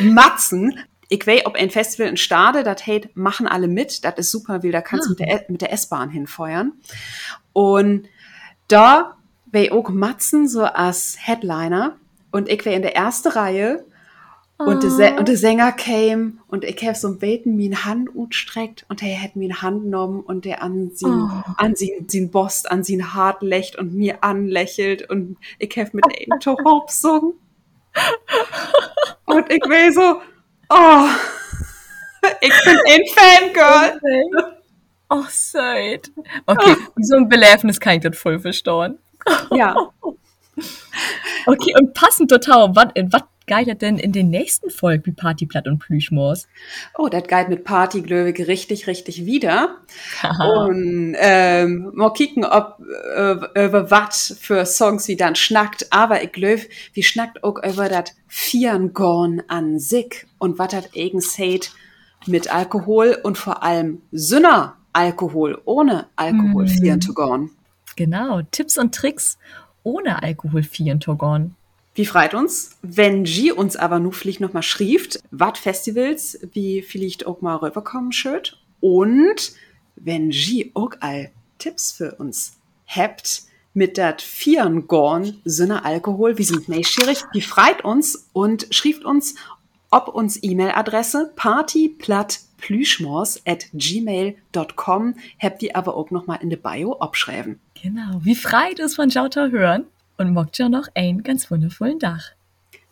Matzen. 0.00 0.78
Ich 1.08 1.24
weiß, 1.26 1.46
ob 1.46 1.54
ein 1.54 1.70
Festival 1.70 2.08
in 2.08 2.16
Stade, 2.16 2.62
das 2.64 2.86
heißt, 2.86 3.14
machen 3.14 3.46
alle 3.46 3.68
mit. 3.68 4.04
Das 4.04 4.14
ist 4.16 4.30
super, 4.30 4.62
weil 4.62 4.72
da 4.72 4.80
kannst 4.80 5.06
du 5.06 5.10
mit 5.10 5.20
der, 5.20 5.44
mit 5.48 5.60
der 5.62 5.72
S-Bahn 5.72 6.10
hinfeuern. 6.10 6.72
Und 7.52 8.08
da 8.68 9.16
wäre 9.46 9.74
auch 9.74 9.88
Matzen 9.90 10.48
so 10.48 10.64
als 10.64 11.16
Headliner. 11.20 11.96
Und 12.32 12.48
ich 12.48 12.64
wäre 12.64 12.74
in 12.76 12.82
der 12.82 12.96
ersten 12.96 13.28
Reihe. 13.28 13.84
Und, 14.58 14.82
der, 14.82 14.90
Sä- 14.90 15.18
und 15.18 15.28
der 15.28 15.36
Sänger 15.36 15.70
kam 15.70 16.40
und 16.48 16.64
ich 16.64 16.82
habe 16.82 16.94
so 16.94 17.08
ein 17.08 17.18
Beten 17.18 17.56
min 17.56 17.84
Hand 17.84 18.08
utstreckt 18.14 18.86
und 18.88 19.02
er 19.02 19.20
hat 19.22 19.36
min 19.36 19.60
Hand 19.60 19.82
genommen 19.84 20.20
und 20.20 20.46
der 20.46 20.62
an 20.62 20.92
sie, 20.94 21.04
Oh. 21.04 21.28
an 21.58 21.76
sie, 21.76 21.92
sie 22.08 22.24
Bost, 22.24 22.70
an 22.70 22.82
sie 22.82 23.04
hart 23.04 23.42
lächelt 23.42 23.76
und 23.78 23.92
mir 23.92 24.24
anlächelt 24.24 25.10
und 25.10 25.36
ich 25.58 25.76
habe 25.76 25.90
mit 25.92 26.06
to 26.40 26.56
Hope 26.64 26.86
gesungen. 26.86 27.34
Und 29.26 29.52
ich 29.52 29.62
will 29.68 29.92
so, 29.92 30.22
oh, 30.70 31.08
ich 32.40 32.64
bin 32.64 32.78
ein 32.88 33.02
Fangirl. 33.14 34.00
Oh, 35.08 35.22
seid. 35.28 36.10
Okay, 36.46 36.74
so 36.96 37.14
ein 37.14 37.28
Beläfnis 37.28 37.78
kann 37.78 37.94
ich 37.94 38.00
das 38.02 38.18
voll 38.18 38.40
verstauen. 38.40 38.98
Ja, 39.52 39.76
Okay, 41.46 41.74
und 41.78 41.94
passend 41.94 42.30
total, 42.30 42.74
was 42.74 43.22
geil 43.46 43.74
denn 43.74 43.98
in 43.98 44.12
den 44.12 44.30
nächsten 44.30 44.70
Folgen 44.70 45.06
wie 45.06 45.12
Partyplatt 45.12 45.66
und 45.68 45.78
Plüschmors? 45.78 46.48
oh, 46.98 47.08
das 47.08 47.24
geht 47.24 47.48
mit 47.48 47.64
Partyglöwig 47.64 48.46
richtig, 48.46 48.86
richtig 48.86 49.26
wieder. 49.26 49.78
Und 50.22 51.16
ähm, 51.18 51.90
mal 51.94 52.12
kicken, 52.12 52.44
ob 52.44 52.80
äh, 53.14 53.66
über 53.66 53.90
was 53.90 54.36
für 54.40 54.66
Songs 54.66 55.08
wie 55.08 55.16
dann 55.16 55.34
schnackt. 55.34 55.92
Aber 55.92 56.22
ich 56.22 56.32
glaube, 56.32 56.62
wie 56.92 57.02
schnackt 57.02 57.44
auch 57.44 57.62
über 57.62 57.88
das 57.88 58.14
Vieren 58.28 58.92
an 59.48 59.78
sich 59.78 60.26
und 60.38 60.58
was 60.58 60.68
das 60.68 60.90
eigen 60.96 61.20
seht 61.20 61.72
mit 62.26 62.52
Alkohol 62.52 63.18
und 63.22 63.38
vor 63.38 63.62
allem 63.62 64.02
Sünner 64.10 64.76
Alkohol 64.92 65.60
ohne 65.66 66.06
Alkohol 66.16 66.66
to 67.00 67.12
gone. 67.12 67.50
Genau, 67.96 68.42
Tipps 68.50 68.78
und 68.78 68.94
Tricks 68.94 69.38
ohne 69.82 70.22
Alkohol 70.22 70.62
4 70.62 70.92
in 70.92 71.00
Togon. 71.00 71.54
Wie 71.96 72.04
freut 72.04 72.34
uns, 72.34 72.76
wenn 72.82 73.24
G 73.24 73.50
uns 73.52 73.74
aber 73.74 73.98
nur 74.00 74.12
vielleicht 74.12 74.40
noch 74.40 74.52
mal 74.52 74.60
schrieft, 74.60 75.18
wat 75.30 75.56
Festivals, 75.56 76.38
wie 76.52 76.82
vielleicht 76.82 77.26
auch 77.26 77.40
mal 77.40 77.56
rüberkommen 77.56 78.12
schön. 78.12 78.42
Und 78.80 79.54
wenn 79.96 80.28
G 80.28 80.72
auch 80.74 80.90
all 81.00 81.30
Tipps 81.56 81.92
für 81.92 82.16
uns 82.16 82.58
habt, 82.86 83.44
mit 83.72 83.96
dat 83.96 84.20
vieren 84.20 84.88
Gorn 84.88 85.40
Sinne 85.46 85.86
Alkohol, 85.86 86.36
wir 86.36 86.44
sind 86.44 86.68
neugierig, 86.68 87.22
die 87.34 87.40
freut 87.40 87.82
uns 87.82 88.28
und 88.34 88.66
schrieft 88.72 89.06
uns, 89.06 89.34
ob 89.90 90.08
uns 90.08 90.38
E-Mail-Adresse 90.42 91.32
partyplattplüschmors 91.34 93.40
at 93.46 93.68
gmail.com 93.72 95.14
habt 95.40 95.62
ihr 95.62 95.74
aber 95.74 95.96
auch 95.96 96.10
noch 96.10 96.26
mal 96.26 96.36
in 96.36 96.50
der 96.50 96.58
Bio 96.58 96.98
abschreiben. 96.98 97.58
Genau, 97.82 98.20
wie 98.20 98.34
freit 98.34 98.80
es 98.80 98.96
von 98.96 99.08
Jauter 99.08 99.50
hören 99.50 99.86
und 100.18 100.32
mockt 100.32 100.58
ja 100.58 100.68
noch 100.68 100.88
ein 100.94 101.22
ganz 101.22 101.50
wundervollen 101.50 101.98
Dach. 101.98 102.32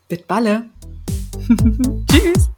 Bit 0.09 0.27
Balle. 0.27 0.67
Tschüss. 2.11 2.51